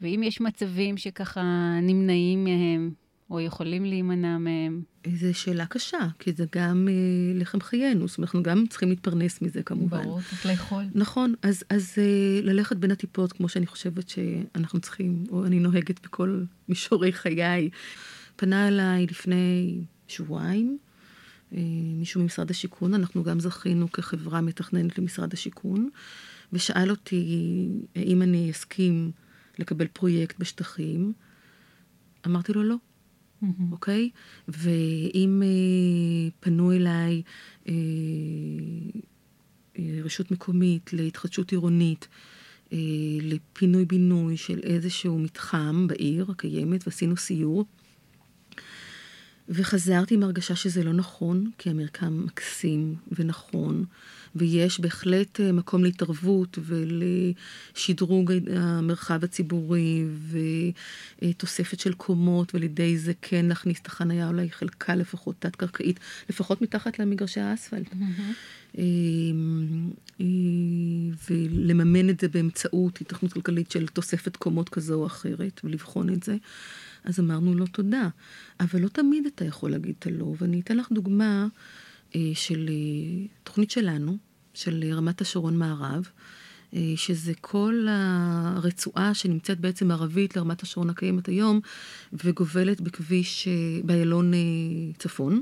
ואם 0.01 0.21
יש 0.23 0.41
מצבים 0.41 0.97
שככה 0.97 1.41
נמנעים 1.81 2.43
מהם, 2.43 2.93
או 3.33 3.41
יכולים 3.41 3.85
להימנע 3.85 4.37
מהם? 4.37 4.81
זו 5.15 5.33
שאלה 5.33 5.65
קשה, 5.65 6.07
כי 6.19 6.33
זה 6.33 6.45
גם 6.55 6.87
אה, 6.91 7.39
לחם 7.39 7.61
חיינו, 7.61 8.07
זאת 8.07 8.17
אומרת, 8.17 8.27
אנחנו 8.27 8.43
גם 8.43 8.63
צריכים 8.69 8.89
להתפרנס 8.89 9.41
מזה 9.41 9.63
כמובן. 9.63 10.03
ברור, 10.03 10.21
צריך 10.29 10.45
לאכול. 10.45 10.83
נכון, 10.95 11.33
אז, 11.41 11.63
אז 11.69 11.93
אה, 11.97 12.41
ללכת 12.43 12.77
בין 12.77 12.91
הטיפות, 12.91 13.33
כמו 13.33 13.49
שאני 13.49 13.65
חושבת 13.65 14.09
שאנחנו 14.09 14.79
צריכים, 14.79 15.23
או 15.31 15.45
אני 15.45 15.59
נוהגת 15.59 16.03
בכל 16.03 16.43
מישורי 16.69 17.13
חיי. 17.13 17.69
פנה 18.35 18.67
אליי 18.67 19.05
לפני 19.09 19.81
שבועיים 20.07 20.77
אה, 21.53 21.59
מישהו 21.97 22.21
ממשרד 22.21 22.51
השיכון, 22.51 22.93
אנחנו 22.93 23.23
גם 23.23 23.39
זכינו 23.39 23.91
כחברה 23.91 24.41
מתכננת 24.41 24.97
למשרד 24.97 25.33
השיכון, 25.33 25.89
ושאל 26.53 26.89
אותי 26.89 27.67
האם 27.95 28.21
אני 28.21 28.51
אסכים 28.51 29.11
לקבל 29.59 29.87
פרויקט 29.87 30.39
בשטחים. 30.39 31.13
אמרתי 32.25 32.53
לו 32.53 32.63
לא. 32.63 32.75
Mm-hmm. 33.43 33.71
אוקיי? 33.71 34.09
ואם 34.47 35.43
אה, 35.45 36.29
פנו 36.39 36.71
אליי 36.71 37.21
אה, 37.67 37.73
אה, 39.79 39.99
רשות 40.03 40.31
מקומית 40.31 40.93
להתחדשות 40.93 41.51
עירונית, 41.51 42.07
אה, 42.73 42.77
לפינוי-בינוי 43.21 44.37
של 44.37 44.59
איזשהו 44.63 45.19
מתחם 45.19 45.87
בעיר 45.87 46.31
הקיימת, 46.31 46.87
ועשינו 46.87 47.17
סיור, 47.17 47.65
וחזרתי 49.49 50.13
עם 50.13 50.23
הרגשה 50.23 50.55
שזה 50.55 50.83
לא 50.83 50.93
נכון, 50.93 51.51
כי 51.57 51.69
המרקם 51.69 52.25
מקסים 52.25 52.95
ונכון, 53.11 53.85
ויש 54.35 54.79
בהחלט 54.79 55.39
אה, 55.39 55.51
מקום 55.51 55.83
להתערבות 55.83 56.59
ולשדרוג 56.61 58.33
המרחב 58.55 59.23
הציבורי 59.23 60.05
ותוספת 61.21 61.79
של 61.79 61.93
קומות, 61.93 62.55
ולידי 62.55 62.97
זה 62.97 63.13
כן 63.21 63.45
להכניס 63.45 63.79
את 63.81 63.87
החניה 63.87 64.27
אולי 64.27 64.49
חלקה 64.51 64.95
לפחות 64.95 65.35
תת-קרקעית, 65.39 65.99
לפחות 66.29 66.61
מתחת 66.61 66.99
למגרשי 66.99 67.39
האספלט. 67.39 67.87
Mm-hmm. 67.91 68.73
ולממן 71.29 72.09
את 72.09 72.19
זה 72.19 72.27
באמצעות 72.27 73.01
התכנות 73.01 73.33
כלכלית 73.33 73.71
של 73.71 73.87
תוספת 73.87 74.35
קומות 74.35 74.69
כזו 74.69 74.93
או 74.93 75.05
אחרת, 75.05 75.61
ולבחון 75.63 76.13
את 76.13 76.23
זה. 76.23 76.35
אז 77.03 77.19
אמרנו 77.19 77.53
לו 77.53 77.67
תודה. 77.67 78.07
אבל 78.59 78.81
לא 78.81 78.87
תמיד 78.87 79.25
אתה 79.25 79.45
יכול 79.45 79.71
להגיד 79.71 79.95
את 79.99 80.07
הלא, 80.07 80.33
ואני 80.37 80.59
אתן 80.59 80.77
לך 80.77 80.91
דוגמה 80.91 81.47
אה, 82.15 82.31
של 82.33 82.69
אה, 82.69 83.25
תוכנית 83.43 83.71
שלנו, 83.71 84.17
של 84.53 84.83
רמת 84.93 85.21
השרון 85.21 85.57
מערב, 85.57 86.07
אה, 86.73 86.93
שזה 86.95 87.33
כל 87.41 87.87
הרצועה 87.89 89.13
שנמצאת 89.13 89.59
בעצם 89.59 89.91
ערבית 89.91 90.35
לרמת 90.35 90.63
השרון 90.63 90.89
הקיימת 90.89 91.27
היום, 91.27 91.59
וגובלת 92.13 92.81
בכביש, 92.81 93.47
אה, 93.47 93.53
באיילון 93.83 94.33
אה, 94.33 94.39
צפון. 94.97 95.41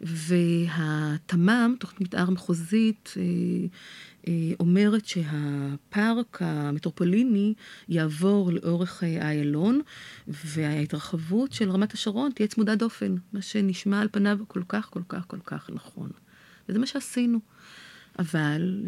והתמ"מ, 0.00 1.74
תוכנית 1.80 2.00
מתאר 2.00 2.30
מחוזית, 2.30 3.14
אה, 3.16 3.22
אומרת 4.60 5.06
שהפארק 5.06 6.38
המטרופוליני 6.42 7.54
יעבור 7.88 8.52
לאורך 8.52 9.04
אה, 9.04 9.28
איילון, 9.28 9.80
וההתרחבות 10.28 11.52
של 11.52 11.70
רמת 11.70 11.92
השרון 11.92 12.30
תהיה 12.34 12.46
צמודה 12.46 12.74
דופן, 12.74 13.16
מה 13.32 13.42
שנשמע 13.42 14.00
על 14.00 14.08
פניו 14.12 14.38
כל 14.48 14.62
כך, 14.68 14.88
כל 14.90 15.02
כך, 15.08 15.24
כל 15.26 15.40
כך 15.44 15.70
נכון. 15.74 16.10
וזה 16.68 16.78
מה 16.78 16.86
שעשינו. 16.86 17.38
אבל 18.18 18.84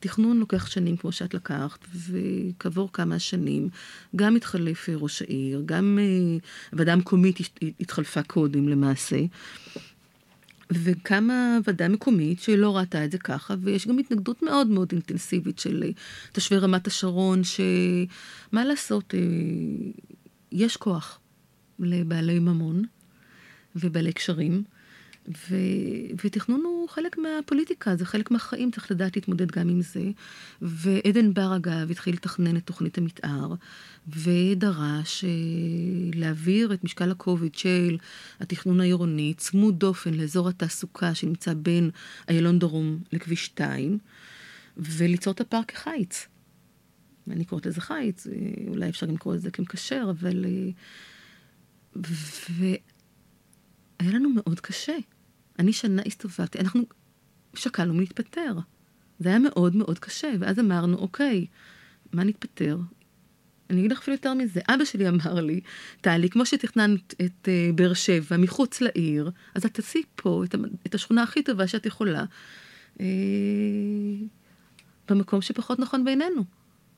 תכנון 0.00 0.38
לוקח 0.38 0.66
שנים, 0.66 0.96
כמו 0.96 1.12
שאת 1.12 1.34
לקחת, 1.34 1.86
וכעבור 1.94 2.92
כמה 2.92 3.18
שנים 3.18 3.68
גם 4.16 4.36
התחלף 4.36 4.88
ראש 4.88 5.22
העיר, 5.22 5.62
גם 5.66 5.98
הוועדה 6.72 6.92
המקומית 6.92 7.38
התחלפה 7.80 8.22
קודם 8.22 8.68
למעשה. 8.68 9.18
וקמה 10.70 11.58
ועדה 11.64 11.88
מקומית 11.88 12.40
שלא 12.40 12.76
ראתה 12.76 13.04
את 13.04 13.10
זה 13.10 13.18
ככה, 13.18 13.54
ויש 13.60 13.86
גם 13.86 13.98
התנגדות 13.98 14.42
מאוד 14.42 14.66
מאוד 14.66 14.88
אינטנסיבית 14.92 15.58
של 15.58 15.82
אה, 15.86 15.90
תושבי 16.32 16.58
רמת 16.58 16.86
השרון, 16.86 17.42
שמה 17.44 18.64
לעשות, 18.64 19.14
אה, 19.14 19.20
יש 20.52 20.76
כוח 20.76 21.20
לבעלי 21.78 22.38
ממון 22.38 22.84
ובעלי 23.76 24.12
קשרים. 24.12 24.62
ו... 25.28 25.56
ותכנון 26.24 26.60
הוא 26.64 26.88
חלק 26.88 27.18
מהפוליטיקה, 27.18 27.96
זה 27.96 28.04
חלק 28.06 28.30
מהחיים, 28.30 28.70
צריך 28.70 28.90
לדעת 28.90 29.16
להתמודד 29.16 29.50
גם 29.50 29.68
עם 29.68 29.82
זה. 29.82 30.10
ועדן 30.62 31.34
בר, 31.34 31.56
אגב, 31.56 31.90
התחיל 31.90 32.14
לתכנן 32.14 32.56
את 32.56 32.66
תוכנית 32.66 32.98
המתאר, 32.98 33.54
ודרש 34.08 35.24
אה, 35.24 35.30
להעביר 36.14 36.74
את 36.74 36.84
משקל 36.84 37.10
הכובד 37.10 37.54
של 37.54 37.98
התכנון 38.40 38.80
העירוני 38.80 39.34
צמוד 39.36 39.78
דופן 39.78 40.14
לאזור 40.14 40.48
התעסוקה 40.48 41.14
שנמצא 41.14 41.54
בין 41.54 41.90
איילון 42.28 42.58
דרום 42.58 42.98
לכביש 43.12 43.44
2, 43.44 43.98
וליצור 44.76 45.32
את 45.32 45.40
הפארק 45.40 45.70
כחיץ. 45.70 46.26
אני 47.30 47.44
קוראת 47.44 47.66
לזה 47.66 47.80
חיץ, 47.80 48.26
אה, 48.26 48.32
אולי 48.68 48.88
אפשר 48.88 49.06
גם 49.06 49.14
לקרוא 49.14 49.34
לזה 49.34 49.50
כמקשר, 49.50 50.06
אבל... 50.10 50.44
והיה 54.00 54.12
לנו 54.12 54.30
מאוד 54.34 54.60
קשה. 54.60 54.96
אני 55.58 55.72
שנה 55.72 56.02
הסתובבתי, 56.06 56.58
אנחנו 56.58 56.82
שקלנו 57.54 58.00
להתפטר. 58.00 58.54
זה 59.18 59.28
היה 59.28 59.38
מאוד 59.38 59.76
מאוד 59.76 59.98
קשה, 59.98 60.32
ואז 60.40 60.58
אמרנו, 60.58 60.96
אוקיי, 60.96 61.46
מה 62.12 62.24
נתפטר? 62.24 62.78
אני 63.70 63.80
אגיד 63.80 63.92
לך 63.92 63.98
אפילו 63.98 64.14
יותר 64.14 64.34
מזה, 64.34 64.60
אבא 64.68 64.84
שלי 64.84 65.08
אמר 65.08 65.34
לי, 65.34 65.60
טלי, 66.00 66.30
כמו 66.30 66.46
שתכננת 66.46 67.14
את 67.20 67.48
uh, 67.48 67.72
באר 67.74 67.94
שבע 67.94 68.36
מחוץ 68.36 68.80
לעיר, 68.80 69.30
אז 69.54 69.64
את 69.64 69.74
תעשי 69.74 70.02
פה 70.16 70.44
את, 70.44 70.54
את 70.86 70.94
השכונה 70.94 71.22
הכי 71.22 71.42
טובה 71.42 71.66
שאת 71.66 71.86
יכולה. 71.86 72.24
אה, 73.00 73.06
במקום 75.08 75.42
שפחות 75.42 75.78
נכון 75.78 76.04
בעינינו. 76.04 76.44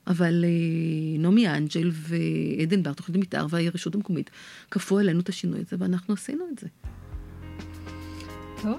אבל 0.07 0.45
אה, 0.45 1.19
נעמי 1.19 1.49
אנג'ל 1.49 1.91
ועדן 1.93 2.83
בר, 2.83 2.93
תוכנית 2.93 3.17
המתאר 3.17 3.47
והרשות 3.51 3.95
המקומית, 3.95 4.31
כפו 4.71 4.99
עלינו 4.99 5.21
את 5.21 5.29
השינוי 5.29 5.61
הזה, 5.61 5.77
ואנחנו 5.79 6.15
עשינו 6.15 6.45
את 6.53 6.59
זה. 6.59 6.67
טוב. 8.63 8.79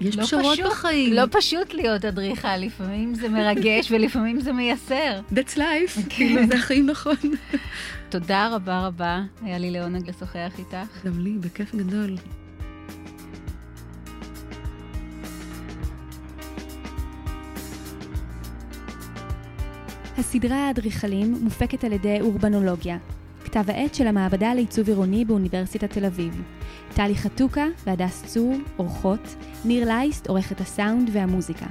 יש 0.00 0.16
לא 0.16 0.22
פשרות 0.22 0.52
פשוט, 0.52 0.66
בחיים. 0.66 1.12
לא 1.12 1.22
פשוט 1.30 1.74
להיות 1.74 2.04
אדריכל, 2.04 2.56
לפעמים 2.56 3.14
זה 3.14 3.28
מרגש 3.28 3.88
ולפעמים 3.90 4.40
זה 4.40 4.52
מייסר. 4.52 5.20
That's 5.30 5.56
life, 5.56 5.94
כן. 5.96 6.02
כאילו 6.08 6.46
זה 6.46 6.54
החיים 6.54 6.86
נכון. 6.86 7.16
תודה 8.08 8.48
רבה 8.54 8.86
רבה, 8.86 9.22
היה 9.42 9.58
לי 9.58 9.70
לעונג 9.70 10.08
לשוחח 10.08 10.52
איתך. 10.58 11.04
גם 11.04 11.20
לי, 11.20 11.38
בכיף 11.40 11.74
גדול. 11.74 12.16
הסדרה 20.18 20.66
האדריכלים 20.66 21.34
מופקת 21.42 21.84
על 21.84 21.92
ידי 21.92 22.18
אורבנולוגיה, 22.20 22.98
כתב 23.44 23.64
העת 23.66 23.94
של 23.94 24.06
המעבדה 24.06 24.54
לעיצוב 24.54 24.88
עירוני 24.88 25.24
באוניברסיטת 25.24 25.90
תל 25.90 26.04
אביב. 26.04 26.42
טלי 26.94 27.14
חתוקה 27.14 27.66
והדס 27.86 28.22
צור, 28.26 28.54
עורכות, 28.76 29.34
ניר 29.64 29.88
לייסט, 29.88 30.26
עורכת 30.26 30.60
הסאונד 30.60 31.10
והמוזיקה. 31.12 31.66